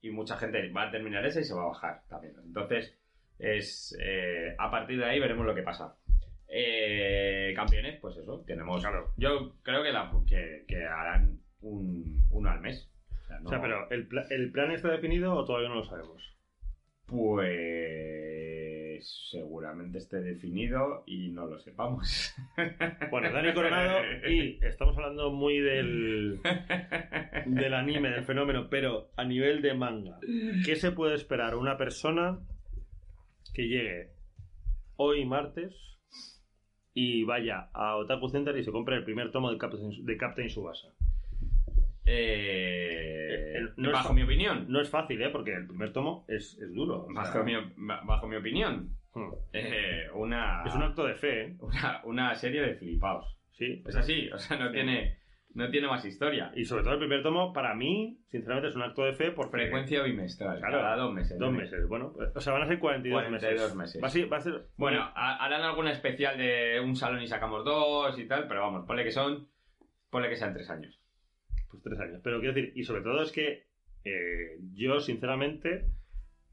[0.00, 2.34] y mucha gente va a terminar esa y se va a bajar también.
[2.44, 2.97] Entonces,
[3.38, 5.96] es eh, a partir de ahí veremos lo que pasa.
[6.48, 8.80] Eh, campeones, pues eso, tenemos.
[8.80, 9.12] Claro.
[9.16, 12.90] Yo creo que, la, que, que harán un, uno al mes.
[13.10, 15.76] O sea, no- O sea, pero ¿el, pla- ¿el plan está definido o todavía no
[15.76, 16.22] lo sabemos?
[17.06, 22.34] Pues seguramente esté definido y no lo sepamos.
[23.10, 26.40] Bueno, Dani Coronado y estamos hablando muy del,
[27.46, 30.18] del anime, del fenómeno, pero a nivel de manga,
[30.66, 32.38] ¿qué se puede esperar una persona
[33.58, 34.10] que llegue
[34.94, 35.74] hoy martes
[36.94, 40.48] y vaya a Otaku Center y se compre el primer tomo de Captain, de Captain
[40.48, 40.86] Subasa?
[42.06, 44.66] Eh, Eh, no bajo mi opinión.
[44.68, 45.30] No es fácil, ¿eh?
[45.30, 47.06] Porque el primer tomo es, es duro.
[47.06, 49.28] o sea, Bajo mi, bajo mi opinión, hmm.
[49.52, 51.56] eh, una, Es un acto de fe, ¿eh?
[51.60, 53.26] una, una serie de flipaos.
[53.54, 53.82] Sí.
[53.88, 54.74] Es así, o sea, no, Sí.
[54.74, 55.18] tiene,
[55.58, 56.50] no tiene más historia.
[56.54, 59.50] Y sobre todo el primer tomo, para mí, sinceramente, es un acto de fe por
[59.50, 61.38] Frecuencia bimestral, Claro, cada dos meses.
[61.38, 64.00] Dos meses, bueno, o sea, van a ser 42, 42 meses.
[64.00, 64.02] meses.
[64.02, 67.26] Va a ser, va a ser- Bueno, ha- harán alguna especial de un salón y
[67.26, 69.48] sacamos dos y tal, pero vamos, ponle que son,
[70.10, 70.98] ponle que sean tres años.
[71.70, 72.20] pues tres años.
[72.24, 73.66] Pero quiero decir, y sobre todo es que
[74.04, 75.84] eh, yo, sinceramente,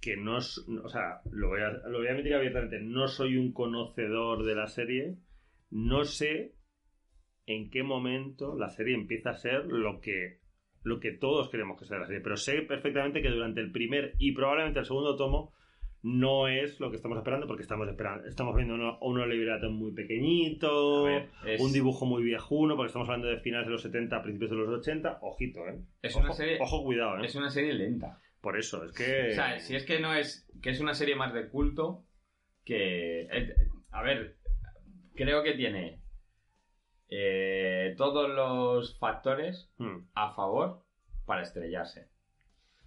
[0.01, 3.53] que no, o sea, lo voy, a, lo voy a admitir abiertamente, no soy un
[3.53, 5.15] conocedor de la serie,
[5.71, 6.53] no sé
[7.47, 10.39] en qué momento la serie empieza a ser lo que
[10.83, 14.13] lo que todos queremos que sea la serie, pero sé perfectamente que durante el primer
[14.19, 15.53] y probablemente el segundo tomo
[16.03, 19.91] no es lo que estamos esperando porque estamos esperando estamos viendo uno, uno liberato muy
[19.93, 23.81] pequeñito A ver, es- un dibujo muy viejuno porque estamos hablando de finales de los
[23.81, 27.35] 70 principios de los 80 ojito eh Es ojo, una serie- ojo cuidado eh Es
[27.35, 28.19] una serie lenta.
[28.41, 30.47] por eso es que O sea, si es que no es.
[30.61, 32.05] que es una serie más de culto
[32.63, 33.21] que.
[33.21, 33.55] eh,
[33.91, 34.35] A ver,
[35.15, 35.99] creo que tiene
[37.09, 40.83] eh, todos los factores Hmm, a favor
[41.25, 42.07] para estrellarse.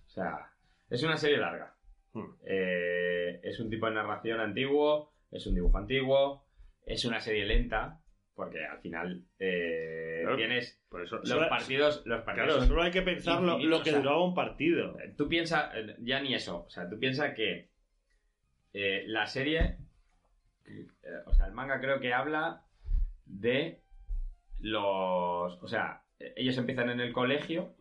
[0.06, 0.50] O sea,
[0.90, 1.74] es una serie larga.
[2.12, 2.24] hmm.
[2.46, 6.46] Eh, es un tipo de narración antiguo, es un dibujo antiguo,
[6.86, 8.00] es una serie lenta,
[8.34, 10.36] porque al final eh, Claro.
[10.36, 12.02] tienes por eso los solo- partidos.
[12.06, 15.28] Los partidos claro solo hay que pensar lo, que o sea, duraba un partido Tú
[15.28, 17.68] piensas, ya ni eso, o sea, tú piensas que
[18.72, 19.78] eh, la serie,
[20.66, 20.86] eh,
[21.26, 22.64] o sea, el manga creo que habla
[23.24, 23.82] de
[24.61, 27.74] los, o sea, eh, ellos empiezan en el colegio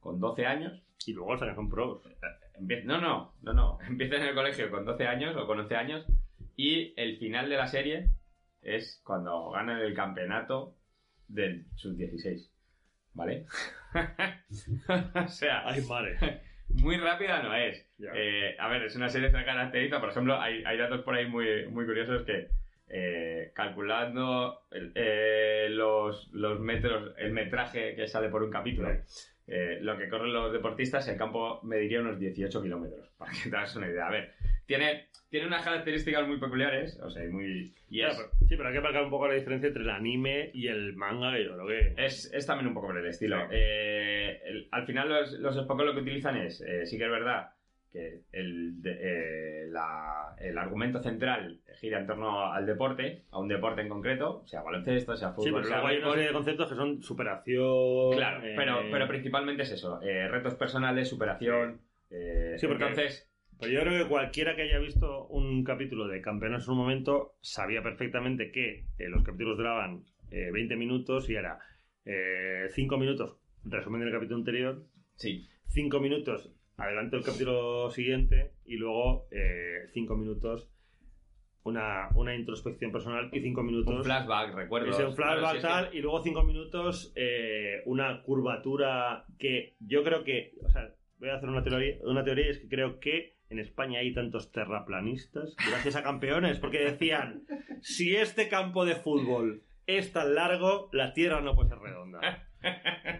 [0.00, 0.82] con 12 años.
[1.06, 2.02] y luego sacan son pros
[2.58, 3.78] Empie- No, no, no, no.
[3.88, 6.06] Empiezan en el colegio con 12 años o con 11 años
[6.56, 8.08] y el final de la serie
[8.62, 10.74] es cuando ganan el campeonato
[11.28, 12.48] del sub-16.
[13.14, 13.46] ¿Vale?
[15.24, 17.86] o sea, ay madre muy rápida no es.
[18.14, 21.14] Eh, a ver, es una serie que se caracteriza, por ejemplo, hay, hay datos por
[21.14, 22.48] ahí muy, muy curiosos que
[22.90, 28.90] eh, calculando el- eh, los, los metros, el metraje que sale por un capítulo,
[29.46, 33.56] eh, lo que corren los deportistas, el campo mediría unos 18 kilómetros, para que te
[33.56, 34.06] hagas una idea.
[34.06, 34.32] A ver,
[34.66, 37.74] tiene, tiene unas características muy peculiares, o sea, muy...
[37.90, 39.90] Y Claro, es, pero- sí, pero hay que marcar un poco la diferencia entre el
[39.90, 42.04] anime y el manga, que yo creo que...
[42.04, 43.40] Es, es también un poco por el estilo.
[43.42, 43.46] Sí.
[43.52, 47.10] Eh, el- al final los, los Spokon lo que utilizan es, eh, sí que es
[47.10, 47.48] verdad,
[47.92, 53.48] que el, de- eh, la- el argumento central gira en torno al deporte, a un
[53.48, 56.32] deporte en concreto, sea baloncesto, sea Sí, fútbol, pero sea luego hay una serie de
[56.32, 58.12] conceptos que son superación...
[58.12, 61.80] Claro, eh, pero, pero principalmente es eso, eh, retos personales, superación.
[62.10, 66.64] Sí, porque- entonces, Pues yo creo que cualquiera que haya visto un capítulo de Campeones
[66.66, 71.58] en un momento sabía perfectamente que los capítulos duraban eh, 20 minutos y era
[72.70, 74.84] 5 minutos resumen del capítulo anterior,
[75.16, 79.28] sí, 5 minutos adelante del capítulo siguiente y luego
[79.92, 80.70] 5 minutos
[81.68, 85.08] una, una introspección personal y 5 minutos un flashback, recuerdo.
[85.08, 90.68] Un flashback tal, y luego cinco minutos eh, una curvatura que yo creo que, o
[90.70, 94.00] sea, voy a hacer una teoría, una teoría y es que creo que en España
[94.00, 97.44] hay tantos terraplanistas gracias a campeones, porque decían,
[97.80, 102.20] si este campo de fútbol es tan largo, la tierra no puede ser redonda.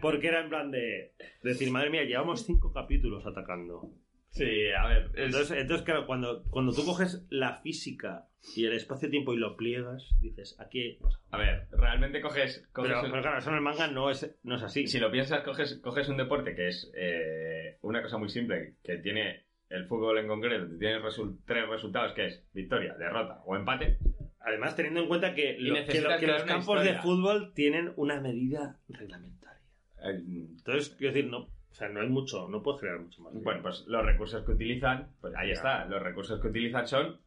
[0.01, 1.13] Porque era en plan de
[1.43, 3.91] decir, madre mía, llevamos cinco capítulos atacando.
[4.31, 5.11] Sí, a ver.
[5.15, 9.57] es- Entonces, entonces claro, cuando, cuando tú coges la física y el espacio-tiempo y lo
[9.57, 10.99] pliegas, dices, aquí
[11.31, 12.69] a ver, realmente coges.
[12.73, 14.87] coges Pero, un- pero claro, eso en el manga no es, no es así.
[14.87, 18.99] Si lo piensas, coges, coges un deporte que es eh, una cosa muy simple, que
[18.99, 21.01] tiene el fútbol en concreto, tiene
[21.47, 23.99] tres resultados, que es victoria, derrota o empate.
[24.41, 27.53] Además, teniendo en cuenta que, lo- que, necesitas lo- que crear los campos de fútbol
[27.55, 29.63] tienen una medida reglamentaria.
[30.05, 30.23] Eh,
[30.57, 33.35] Entonces, quiero decir, no, o sea, no hay mucho, no puedes crear mucho más.
[33.35, 35.55] bueno, pues los recursos que utilizan, pues ahí Ya.
[35.55, 37.21] está, los recursos que utilizan son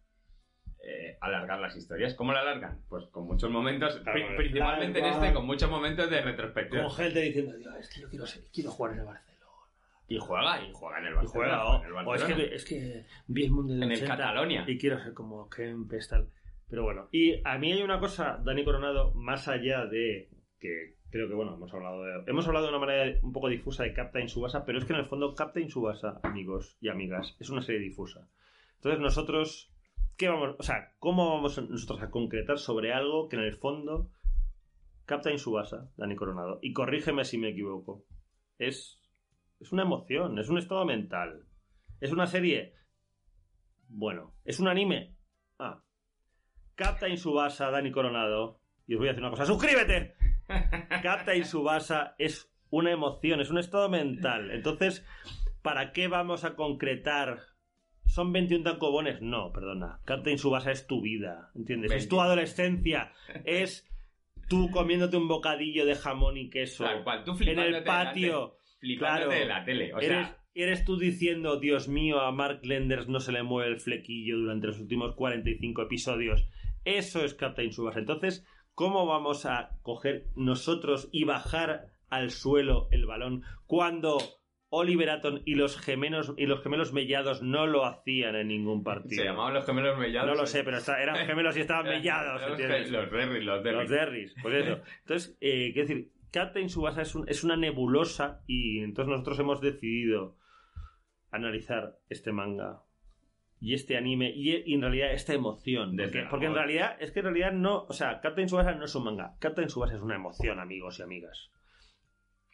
[0.84, 2.16] eh, alargar las historias.
[2.16, 2.80] ¿Cómo la alargan?
[2.90, 6.82] Pues con muchos momentos, Claro, principalmente en este, con muchos momentos de retrospección.
[6.88, 9.28] Con gente diciendo, "Dios, es que yo quiero, ser- quiero jugar en el Barcelona.
[10.08, 11.58] Y juega, y juega en el Y Barcelona.
[11.60, 12.50] juega, juega en el o, o es, Barcelona.
[12.50, 14.66] que, es que vi el Mundial del En el 80 Catalonia.
[14.68, 16.28] Y quiero ser como Kempes, tal.
[16.72, 21.28] Pero bueno, y a mí hay una cosa, Dani Coronado, más allá de que creo
[21.28, 24.30] que, bueno, hemos hablado de, hemos hablado de una manera un poco difusa de Captain
[24.30, 27.82] Subasa, pero es que en el fondo Captain Subasa, amigos y amigas, es una serie
[27.82, 28.30] difusa.
[28.76, 29.76] Entonces nosotros,
[30.16, 34.10] ¿qué vamos, o sea, cómo vamos nosotros a concretar sobre algo que en el fondo
[35.04, 38.06] Captain Subasa, Dani Coronado, y corrígeme si me equivoco,
[38.60, 38.98] es,
[39.60, 41.48] es una emoción, es un estado mental,
[42.00, 42.76] es una serie,
[43.90, 45.18] bueno, es un anime,
[46.82, 50.16] Captain Subasa, Dani Coronado, y os voy a decir una cosa, ¡suscríbete!
[51.04, 54.50] Captain Subasa es una emoción, es un estado mental.
[54.50, 55.06] Entonces,
[55.62, 57.42] ¿para qué vamos a concretar?
[58.08, 59.22] ¿Son 21 tancobones?
[59.22, 60.00] No, perdona.
[60.06, 61.92] Captain Subasa es tu vida, ¿entiendes?
[61.92, 62.22] Es tu 21.
[62.24, 63.12] adolescencia,
[63.46, 63.88] es
[64.50, 68.58] tú comiéndote un bocadillo de jamón y queso Tal cual, tú en el patio.
[68.80, 69.40] flipándote claro.
[69.40, 69.94] de la tele.
[69.94, 70.00] O
[70.54, 74.68] eres tú diciendo, Dios mío, a Mark Lenders no se le mueve el flequillo durante
[74.68, 76.50] los últimos 45 episodios.
[76.86, 78.00] Eso es Captain Subasa.
[78.00, 84.18] Entonces, ¿cómo vamos a coger nosotros y bajar al suelo el balón cuando
[84.74, 89.22] Oliver Atom y los gemelos y los gemelos mellados no lo hacían en ningún partido?
[89.22, 90.30] se llamaban los gemelos mellados.
[90.30, 92.42] no lo sé, pero eran gemelos y estaban mellados.
[92.50, 93.78] Los Derry, los Derry.
[93.78, 94.82] Los Derrys, pues eso.
[95.02, 99.60] Entonces, eh, quiero decir, Captain Subasa es, un- es una nebulosa y entonces nosotros hemos
[99.62, 100.38] decidido
[101.32, 102.82] analizar este manga
[103.62, 105.96] y este anime y, y en realidad esta emoción.
[105.96, 108.86] Desde Porque, porque en realidad, es que en realidad no, o sea, Captain Subasa no
[108.86, 111.52] es un manga, Captain Subasa es una emoción, amigos y amigas.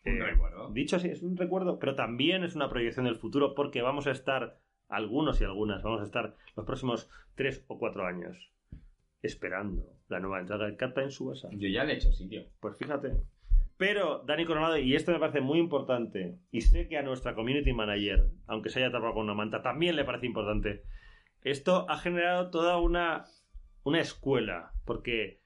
[0.05, 0.69] Un Eh, recuerdo.
[0.71, 4.11] Dicho así, es un recuerdo, pero también es una proyección del futuro porque vamos a
[4.11, 8.51] estar, algunos y algunas, vamos a estar los próximos tres o cuatro años
[9.21, 11.49] esperando la nueva entrega de Captain Subasa.
[11.51, 12.45] Yo ya le he hecho sitio.
[12.59, 13.13] Pues fíjate.
[13.77, 17.73] Pero Dani Coronado, y esto me parece muy importante, y sé que a nuestra community
[17.73, 20.83] manager, aunque se haya tapado con una manta, también le parece importante.
[21.51, 23.25] Esto ha generado toda una,
[23.83, 25.41] una escuela, porque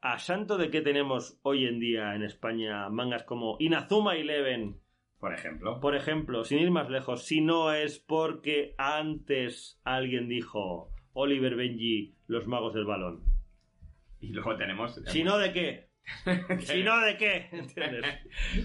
[0.00, 4.80] a santo de que tenemos hoy en día en España mangas como Inazuma Eleven,
[5.18, 5.80] Por ejemplo.
[5.80, 12.14] por ejemplo, sin ir más lejos, si no es porque antes alguien dijo Oliver Benji,
[12.26, 13.24] los magos del balón.
[14.20, 15.00] Y luego tenemos.
[15.06, 15.88] Si no, ¿de qué?
[16.60, 17.48] Si no, ¿de qué?
[17.52, 18.04] ¿Entiendes?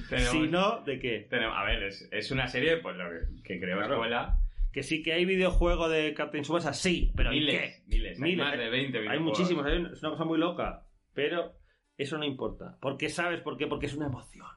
[0.09, 1.27] tenemos, Si no, ¿de qué?
[1.29, 3.05] tenemos- a ver, es, es una serie pues, lo
[3.43, 3.93] que, que Claro.
[3.93, 4.39] escuela.
[4.73, 7.83] Que sí que hay videojuego de Captain Subasa, sí, pero ¿y miles, qué?
[7.87, 9.25] miles, hay Miles, más de 20 Hay videojuegos.
[9.39, 11.53] muchísimos, hay un- es una cosa muy loca, pero
[11.95, 12.77] eso no importa.
[12.81, 14.47] Porque sabes por qué, porque es una emoción.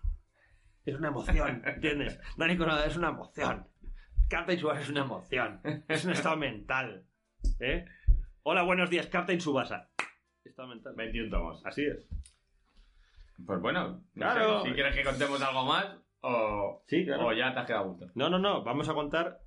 [0.86, 2.18] es una emoción, ¿entiendes?
[2.36, 3.66] Dani Coronado es una emoción.
[4.30, 5.60] Captain Subasa es una emoción.
[5.88, 7.04] Es un estado mental.
[7.60, 7.84] ¿Eh?
[8.44, 9.90] Hola, buenos días, Captain Subasa.
[10.44, 10.94] Estado mental.
[10.96, 11.60] 21 tomos.
[11.66, 11.98] Así es.
[13.44, 14.62] Pues bueno, no Claro.
[14.62, 15.86] sé, si quieres que contemos algo más
[16.20, 17.26] o, Sí, claro.
[17.26, 18.06] o ya te has quedado gusto.
[18.14, 18.62] No, no, no.
[18.64, 19.40] Vamos a contar,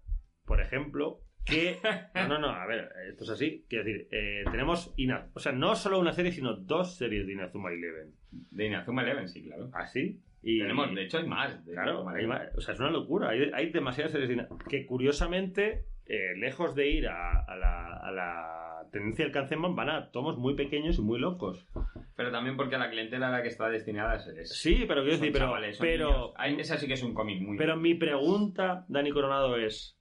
[0.49, 1.77] por ejemplo, que.
[2.15, 2.47] No, no, no.
[2.49, 3.65] A ver, esto es así.
[3.69, 4.93] Quiero decir, eh, tenemos.
[5.33, 8.11] O sea, no solo una serie, sino dos series de Inazuma Eleven.
[8.31, 9.69] De Inazuma Eleven, sí, claro.
[9.73, 10.19] Así.
[10.41, 10.59] Y...
[10.59, 11.65] Tenemos, de hecho, hay más.
[11.65, 13.29] de Claro, Inazuma hay ma- o sea, es una locura.
[13.29, 17.93] Hay, hay demasiadas series de Ina- que curiosamente, eh, lejos de ir a, a la,
[17.97, 21.67] a la tendencia del Kanzenban, van a tomos muy pequeños y muy locos.
[22.15, 24.49] Pero también porque la clientela a la que está destinada es.
[24.57, 26.33] Sí, pero quiero decir, pero, chavales, pero.
[26.37, 27.57] Hay- esa sí que es un cómic muy.
[27.57, 29.98] pero mi pregunta, Dani Coronado, es: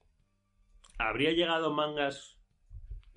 [0.99, 2.39] ¿habría llegado mangas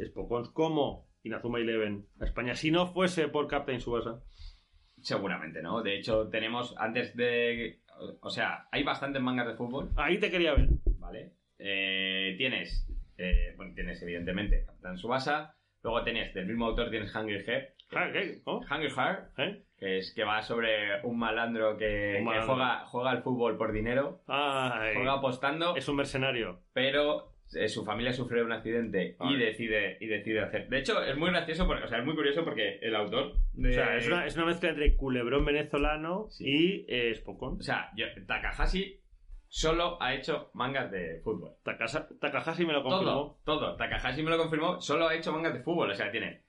[0.03, 4.21] Spokons como Inazuma Eleven a España si no fuese por Captain Subasa?
[5.01, 5.81] Seguramente, ¿no?
[5.81, 7.81] De hecho, tenemos antes de.
[8.21, 10.69] O sea, hay bastantes mangas de fútbol, Ahí te quería ver.
[10.97, 11.33] ¿vale?
[11.59, 12.87] Eh, tienes.
[13.17, 15.55] eh, bueno, tienes evidentemente Capitán Subasa.
[15.83, 17.69] Luego tienes, del mismo autor, tienes Hungry Heart.
[17.93, 18.09] Ah,
[18.43, 18.59] ¿Cómo?
[18.59, 19.63] Hungry Heart, ¿Eh?
[19.77, 22.53] que es que va sobre un malandro que, Un que malandro.
[22.55, 26.61] juega, juega al fútbol por dinero, Ay, juega apostando, es un mercenario.
[26.73, 30.67] pero eh, su familia sufre un accidente y decide y decide hacer.
[30.69, 33.69] De hecho, es muy gracioso, porque, o sea, es muy curioso porque el autor de...
[33.69, 36.45] O sea, es una, es una mezcla entre culebrón venezolano Sí.
[36.47, 37.57] y eh, Spokon.
[37.59, 38.99] O sea, yo- Takahashi
[39.47, 41.55] solo ha hecho mangas de fútbol.
[41.63, 43.11] Takasa- Takahashi me lo confirmó.
[43.11, 43.75] Todo, todo.
[43.75, 45.91] Takahashi me lo confirmó, solo ha hecho mangas de fútbol.
[45.91, 46.43] O sea, tiene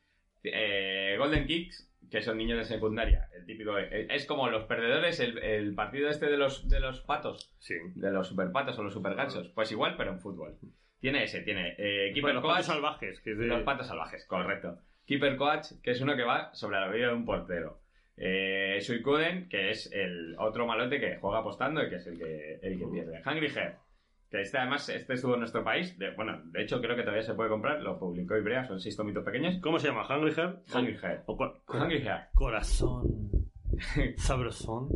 [0.45, 3.29] eh, Golden Kicks, que son niños de secundaria.
[3.37, 3.79] El típico.
[3.79, 7.75] eh, Es como los perdedores, el, el partido este de los, de los patos, Sí.
[7.95, 9.49] de los superpatos o los superganchos.
[9.55, 10.59] Pues igual, pero en fútbol.
[11.03, 12.53] Tiene ese, tiene eh, Keeper los Coach.
[12.53, 13.21] patos salvajes.
[13.21, 13.47] Que es de...
[13.49, 14.79] Los patos salvajes, correcto.
[15.05, 17.81] Keeper Coach, que es uno que va sobre la vida de un portero.
[18.17, 22.61] Eh, Suikoden, que es el otro malote que juega apostando y que es el que,
[22.63, 23.21] el que pierde.
[23.27, 23.79] Hungry Heart,
[24.31, 25.99] que este además este estuvo en nuestro país.
[25.99, 27.81] De, bueno, de hecho creo que todavía se puede comprar.
[27.81, 29.59] Lo publicó Ibrea, son seis tomitos pequeños.
[29.61, 30.07] ¿Cómo se llama?
[30.09, 30.73] ¿Hungry Heart?
[30.73, 31.25] Hungry Heart.
[31.27, 32.31] O Hungry Heart.
[32.35, 33.03] Corazón.
[34.19, 34.89] Sabrosón.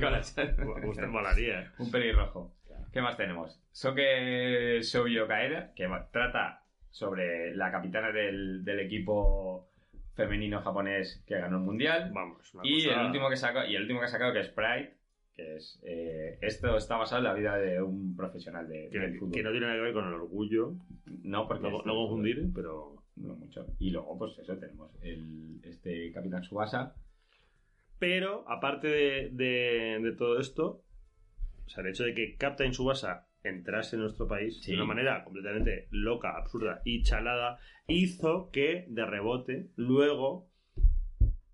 [0.00, 0.54] Corazón.
[0.56, 1.72] Me gusta, molaría.
[1.78, 2.54] un pelirrojo.
[2.92, 3.58] ¿Qué más tenemos?
[3.72, 9.68] Soke Shoujo Kaeda, que trata sobre la capitana del, del equipo
[10.14, 12.10] femenino japonés que ganó el mundial.
[12.12, 12.52] Vamos.
[12.54, 14.48] una Y cosa- el último que sacó, y el último que ha sacado que es
[14.50, 14.94] Pride,
[15.34, 19.18] que es eh, esto está basado en la vida de un profesional de, Que, del
[19.18, 19.32] fútbol.
[19.32, 20.74] que no tiene nada que ver con el orgullo.
[21.22, 22.96] No, porque No, confundir, pero.
[23.16, 23.66] No mucho.
[23.78, 26.94] Y luego, pues eso, tenemos el, este Capitán Subasa.
[27.98, 30.82] Pero, aparte de, de- de todo esto,
[31.74, 34.70] sea, el hecho de que Captain Subasa entrase en nuestro país Sí.
[34.70, 37.58] de una manera completamente loca, absurda y chalada,
[37.88, 40.48] hizo que, de rebote, luego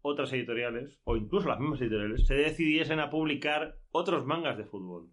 [0.03, 5.09] otras editoriales, o incluso las mismas editoriales, se decidiesen a publicar otros mangas de fútbol.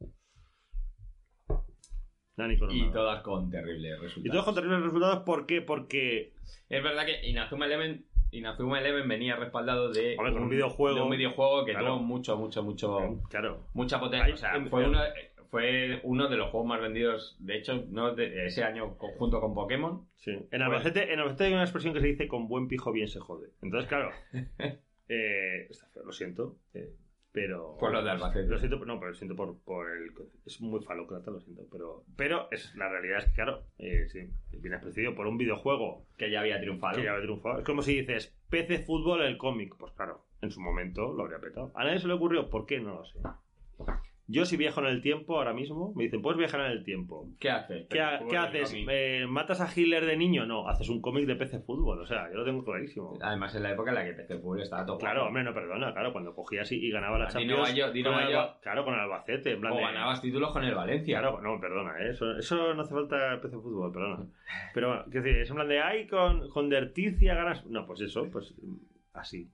[2.37, 2.57] Dani.
[2.69, 4.25] Y todas con terribles resultados.
[4.25, 5.61] Y todos con terribles resultados, ¿por qué?
[5.61, 6.33] Porque
[6.67, 10.95] Es verdad que Inazuma Eleven, Inazuma Eleven venía respaldado de, Hombre, un videojuego.
[10.95, 11.87] de un videojuego que Claro.
[11.95, 13.67] tuvo mucho, mucho, mucho, Claro.
[13.73, 14.33] mucha potencia.
[14.33, 14.99] O sea, fue uno,
[15.49, 19.53] fue uno de los juegos más vendidos, de hecho, no de- ese año junto con
[19.53, 20.05] Pokémon.
[20.17, 20.37] Sí.
[20.51, 23.19] En Albacete, en Albacete hay una expresión que se dice con buen pijo bien se
[23.19, 23.49] jode.
[23.61, 24.11] Entonces, claro.
[25.07, 25.69] eh,
[26.03, 26.57] lo siento.
[26.73, 26.91] eh,
[27.35, 27.75] pero.
[27.77, 28.47] Por lo de Albacete.
[28.47, 30.11] Lo siento, no, pero lo siento por, por el.
[30.45, 31.67] Es muy falócrata, lo siento.
[31.71, 34.29] Pero, pero es, la realidad es que, claro, eh, sí,
[34.59, 36.95] viene precedido por un videojuego Que ya había triunfado.
[36.95, 37.59] que ya había triunfado.
[37.59, 39.75] Es como si dices PC Fútbol el cómic.
[39.77, 41.71] Pues claro, en su momento lo habría petado.
[41.75, 42.79] A nadie se le ocurrió, ¿por qué?
[42.79, 43.19] No lo sé.
[44.27, 47.29] Yo, si viajo en el tiempo ahora mismo, me dicen, puedes viajar en el tiempo.
[47.39, 47.85] ¿Qué haces?
[47.87, 48.75] ¿Qué, ha- qué y haces?
[48.89, 50.47] Eh, ¿Matas a Hitler de niño?
[50.47, 51.99] No, haces un cómic de PC Fútbol.
[52.01, 53.13] O sea, yo lo tengo clarísimo.
[53.21, 55.93] Además, en la época en la que PC Fútbol estaba todo Claro, hombre, no perdona.
[55.93, 57.51] Claro, cuando cogía así y ganaba la Champions.
[57.51, 59.51] Dino Bayo- Dino con Alba- Claro, con Albacete.
[59.51, 61.19] En plan O de- ganabas títulos con el Valencia.
[61.19, 62.09] Claro, no, perdona, ¿eh?
[62.09, 64.25] eso, eso no hace falta PC Fútbol, perdona.
[64.73, 67.63] Pero bueno, quiero decir, es en plan de, ay, con, con Derticia ganas.
[67.67, 68.55] No, pues eso, pues
[69.13, 69.51] así.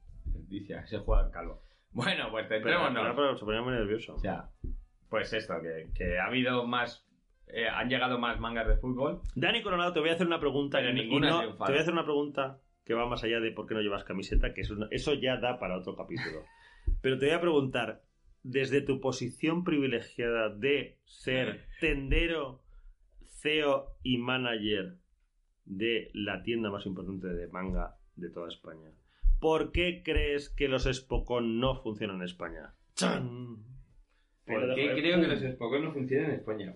[0.47, 1.61] Dice, ese jugador calvo.
[1.91, 2.93] Bueno, pues centrémonos.
[3.03, 4.17] pero, pero se ponía muy nervioso.
[4.17, 4.49] Sea,
[5.09, 7.05] pues esto, que, que ha habido más.
[7.47, 9.21] eh, han llegado más mangas de fútbol.
[9.35, 10.77] Dani Coronado, te voy a hacer una pregunta.
[10.79, 11.65] Pero y ninguna no- ha triunfado.
[11.65, 14.03] te voy a hacer una pregunta que va más allá de por qué no llevas
[14.05, 16.43] camiseta, que eso ya da para otro capítulo.
[17.01, 18.01] Pero te voy a preguntar,
[18.43, 22.61] desde tu posición privilegiada de ser tendero,
[23.41, 24.95] CEO y manager
[25.65, 28.89] de la tienda más importante de manga de toda España,
[29.41, 32.73] ¿por qué crees que los Spokon no funcionan en España?
[32.95, 33.57] ¡Chan!
[34.47, 36.73] Lo ¿Por qué creo que los Spokon no funcionan en España?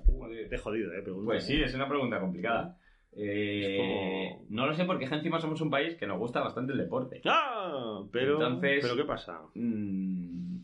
[0.50, 1.26] Te he jodido, eh, pregunta.
[1.28, 1.64] Pues sí, ¿eh?
[1.66, 2.78] es una pregunta complicada.
[3.18, 6.80] Eh, como- No lo sé porque encima somos un país que nos gusta bastante el
[6.80, 7.22] deporte.
[7.26, 8.04] ¡Ah!
[8.12, 9.42] Pero, Entonces- ¿pero qué pasa?
[9.54, 10.58] Mm,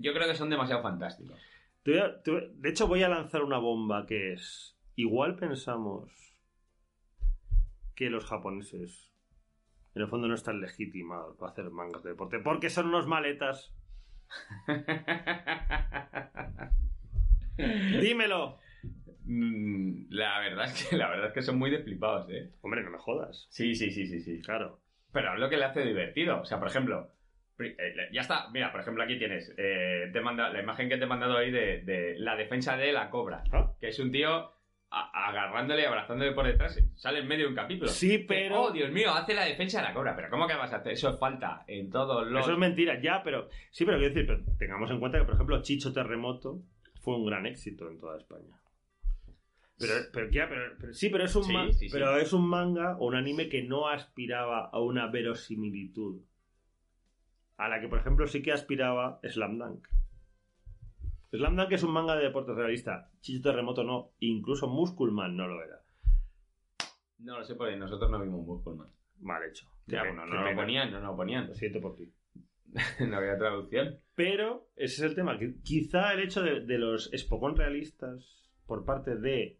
[0.00, 1.40] yo creo que son demasiado fantásticos.
[1.82, 4.76] Te voy a- te voy- de hecho, voy a lanzar una bomba que es.
[4.96, 6.10] Igual pensamos
[7.94, 9.13] que los japoneses,
[9.94, 13.72] en el fondo, no están legitimados para hacer mangas de deporte, porque son unos maletas.
[17.56, 18.58] Dímelo.
[19.26, 22.50] Mm, la verdad es que la verdad es que son muy desflipados, ¿eh?
[22.60, 23.46] Hombre, no me jodas.
[23.50, 24.42] Sí, sí, sí, sí, sí.
[24.42, 24.80] Claro.
[25.12, 26.40] Pero es lo que le hace divertido.
[26.40, 27.12] O sea, por ejemplo,
[27.60, 28.50] eh, ya está.
[28.50, 31.52] Mira, por ejemplo, aquí tienes eh, te manda, la imagen que te he mandado ahí
[31.52, 33.44] de, de la defensa de la cobra.
[33.52, 33.72] Ah.
[33.80, 34.50] Que es un tío
[35.00, 36.78] a- agarrándole y abrazándole por detrás.
[36.94, 37.90] Sale en medio de un capítulo.
[37.90, 40.14] Sí, pero- Oh, Dios mío, hace la defensa de la cobra.
[40.16, 40.92] Pero ¿cómo que vas a hacer?
[40.92, 42.42] Eso es falta en todos los.
[42.42, 43.48] Eso es mentira, ya, pero.
[43.70, 46.60] Sí, pero quiero decir, pero tengamos en cuenta que, por ejemplo, Chicho Terremoto
[47.00, 48.56] fue un gran éxito en toda España.
[49.78, 51.88] Pero, pero, ya, pero- pero- sí, pero es un Sí, ma- sí, sí.
[51.92, 56.22] pero es un manga o un anime que no aspiraba a una verosimilitud.
[57.56, 59.88] A la que, por ejemplo, sí que aspiraba Slam Dunk.
[61.38, 63.10] Slam Dunk es un manga de deportes realista.
[63.20, 64.12] Chicho Terremoto no.
[64.20, 65.80] Incluso Musculman no lo era.
[67.18, 67.78] No lo sé por ahí.
[67.78, 68.88] Nosotros no vimos Musculman.
[69.20, 69.66] Mal hecho.
[69.86, 71.48] Ya, Qué bueno, pe- no lo ponían, no lo ponían.
[71.48, 72.12] Lo siento por ti.
[73.08, 73.98] no había traducción.
[74.14, 75.38] Pero ese es el tema.
[75.62, 79.58] quizá el hecho de, de los Spokon realistas por parte de,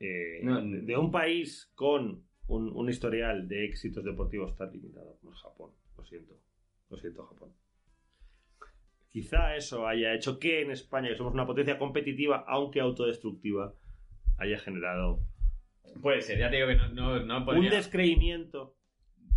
[0.00, 5.16] eh, No, de, de un país con un, un historial de éxitos deportivos tan limitado
[5.20, 5.70] como es Japón.
[5.96, 6.34] Lo siento.
[6.88, 7.52] Lo siento, Japón.
[9.10, 13.74] Quizá eso haya hecho que en España, que somos una potencia competitiva, aunque autodestructiva,
[14.38, 15.20] haya generado
[16.00, 18.76] Puede ser, ya te digo que no, no, no un descreimiento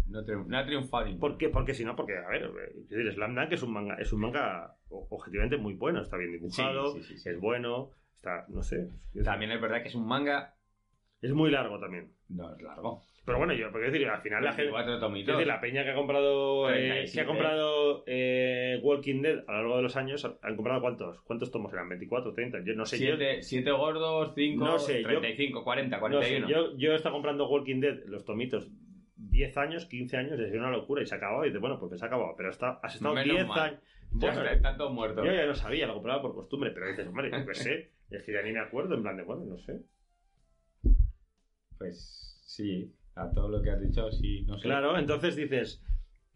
[0.06, 0.20] No,
[0.58, 1.20] ha triunfado ninguno.
[1.20, 1.50] ¿Por qué?
[1.50, 4.14] Porque si no, porque, a ver, eh, es decir, Slam Dunk es un manga, es
[4.14, 7.30] un manga objetivamente muy bueno, está bien dibujado, Sí, sí, sí, sí.
[7.30, 8.90] es bueno, está, no sé.
[9.16, 10.56] es- También es verdad que es un manga.
[11.22, 12.12] Es muy largo también.
[12.30, 13.02] No es largo.
[13.26, 14.72] Pero bueno, yo, porque decir, al final la gente.
[15.22, 16.70] Es decir, la peña que ha comprado.
[16.70, 17.14] eh, 37.
[17.14, 21.22] que ha comprado eh, Walking Dead a lo largo de los años, han comprado cuántos?
[21.22, 21.88] ¿Cuántos tomos eran?
[21.90, 22.60] ¿24, 30?
[22.66, 22.98] Yo no sé.
[23.00, 26.50] yo- Siete, siete gordos, cinco, No sé, yo- 35, 40, no sé, 41.
[26.50, 28.70] yo, yo he estado comprando Walking Dead, los tomitos,
[29.16, 31.46] 10 años, 15 años, es una locura y se acababa.
[31.46, 32.34] Y dices, bueno, pues se ha acabado.
[32.36, 33.60] Pero está, has estado Menos 10 mal.
[33.62, 33.80] años.
[34.12, 35.26] Bueno, está- están todos muertos.
[35.26, 38.22] Yo ya no sabía, lo compraba por costumbre, pero dices, hombre, yo qué sé, es
[38.24, 39.80] que ya ni me acuerdo, en plan de, bueno, no sé.
[41.78, 44.64] Pues sí, a todo lo que has dicho, sí, no sé.
[44.64, 45.84] Claro, entonces dices,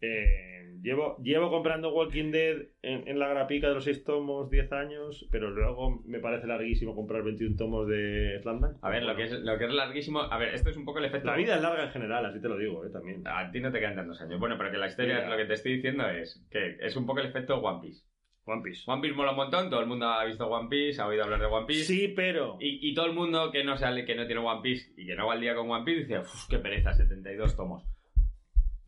[0.00, 4.72] eh, llevo, llevo comprando Walking Dead en, en la grapica de los 6 tomos 10
[4.72, 8.76] años, pero luego me parece larguísimo comprar 21 tomos de Slandman.
[8.82, 10.20] A ver, lo que, es, lo que es larguísimo.
[10.20, 11.28] A ver, esto es un poco el efecto.
[11.28, 13.26] La vida es larga en general, así te lo digo, eh, también.
[13.26, 14.38] A ti no te quedan tantos años.
[14.38, 17.20] Bueno, pero que la historia, lo que te estoy diciendo es que es un poco
[17.20, 18.04] el efecto One Piece.
[18.48, 18.82] One Piece.
[18.90, 21.40] One Piece mola un montón, todo el mundo ha visto One Piece, ha oído hablar
[21.40, 21.84] de One Piece.
[21.84, 22.56] Sí, pero...
[22.60, 25.14] Y, y todo el mundo que no sale, que no tiene One Piece y que
[25.14, 27.84] no va al día con One Piece dice, uff, qué pereza, 72 tomos.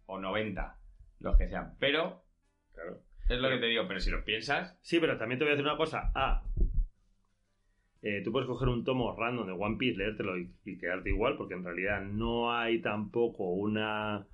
[0.07, 0.77] O 90,
[1.21, 1.75] los que sean.
[1.79, 2.23] Pero,
[2.75, 3.01] Claro.
[3.29, 5.55] es lo que te digo, pero si lo piensas, Sí, pero también te voy a
[5.57, 6.11] decir una cosa.
[6.15, 6.43] A.
[8.03, 11.37] eh, tú puedes coger un tomo random de One Piece, leértelo y, y quedarte igual,
[11.37, 14.27] porque en realidad no hay tampoco una.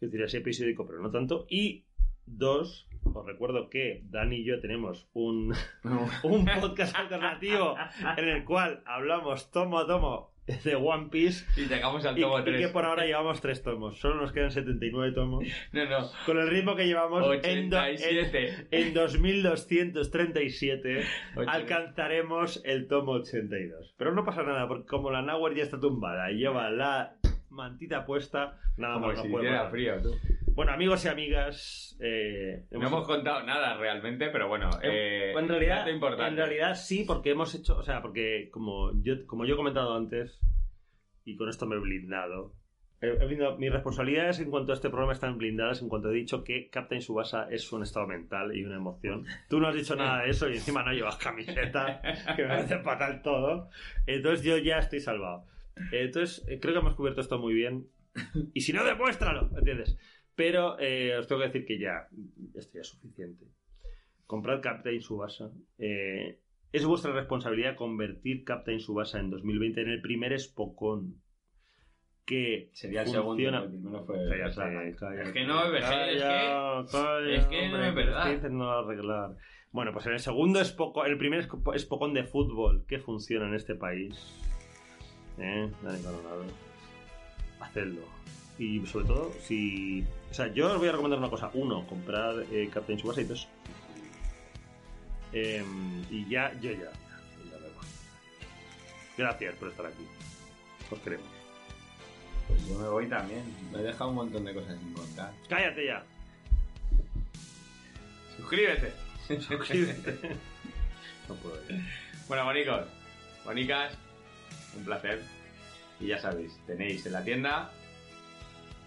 [0.10, 1.46] decir, así episódico, pero no tanto.
[1.48, 1.86] Y
[2.26, 5.54] dos, os recuerdo que Dani y yo tenemos un,
[6.22, 7.76] un podcast alternativo
[8.16, 10.32] en el cual hablamos tomo a tomo
[10.64, 11.44] de One Piece.
[11.60, 12.66] y llegamos al Y, tomo y 3.
[12.66, 13.98] que por ahora llevamos tres tomos.
[14.00, 15.44] Solo nos quedan 79 tomos.
[15.72, 18.68] No, no, Con el ritmo que llevamos en, do- en, 87.
[18.70, 21.04] en 2237
[21.36, 21.50] Ocho.
[21.50, 23.94] alcanzaremos el tomo 82.
[23.98, 27.17] Pero no pasa nada, porque como la Nauer ya está tumbada y lleva la
[27.50, 29.70] mantita puesta, nada Como más si puede pasar.
[29.70, 30.14] frío, tú.
[30.54, 34.70] Bueno, amigos y amigas, eh, No hemos contado nada realmente, pero bueno.
[34.82, 39.44] Eh, en realidad, en realidad sí, porque hemos hecho, o sea, porque como yo, como
[39.44, 40.40] yo he comentado antes,
[41.24, 42.54] y con esto me he blindado,
[43.00, 46.14] he- he blindado- mis responsabilidades en cuanto a este programa están blindadas en cuanto he
[46.14, 49.26] dicho que Captain Subasa es un estado mental y una emoción.
[49.48, 52.00] Tú no has dicho nada de eso y encima no llevas camiseta,
[52.34, 53.68] que me parece fatal todo.
[54.06, 55.44] Entonces yo ya estoy salvado.
[55.92, 57.86] Entonces eh, creo que hemos cubierto esto muy bien.
[58.54, 59.96] Y si no, demuéstralo, ¿entiendes?
[60.34, 62.08] Pero eh, os tengo que decir que ya,
[62.54, 63.44] esto ya es suficiente.
[64.26, 65.50] Comprad Captain Subasa.
[65.78, 66.38] Eh,
[66.72, 71.14] es vuestra responsabilidad convertir Captain Subasa en 2020 en el primer Spokon
[72.26, 73.62] que Sería el funciona.
[73.62, 74.50] segundo, el primero fue...
[74.52, 74.94] Slam.
[74.96, 75.22] cállate.
[75.22, 77.94] Es que no, es verdad, es que- Calla, calla, es que no hombre, es que
[78.04, 78.18] verdad.
[78.18, 79.36] Estoy intentando arreglar.
[79.72, 83.54] Bueno, pues en el segundo Spokon, el primer Spo- Spokon de fútbol que funciona en
[83.54, 84.14] este país,
[85.40, 85.70] ¿eh?
[85.82, 86.44] Dani Coronado,
[87.60, 88.02] hacedlo.
[88.58, 90.04] Y sobre todo, si.
[90.30, 91.50] O sea, yo os voy a recomendar una cosa.
[91.54, 93.48] Uno, comprar eh, Captain Subasa y dos.
[95.32, 96.90] em, y ya, yo ya.
[99.16, 100.06] Gracias por estar aquí.
[100.90, 101.26] Os queremos.
[102.46, 103.42] Pues yo me voy también.
[103.72, 105.32] Me he dejado un montón de cosas sin contar.
[105.48, 106.02] ¡Cállate ya!
[108.36, 108.92] Suscríbete.
[109.40, 110.36] Suscríbete.
[111.28, 111.76] No puedo ya.
[112.26, 112.86] Bueno, bonicos,
[113.44, 113.92] bonicas,
[114.78, 115.22] un placer.
[116.00, 117.70] Y ya sabéis, tenéis en la tienda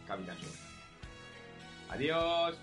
[0.08, 0.50] Capitán Sur.
[1.90, 2.56] Adiós.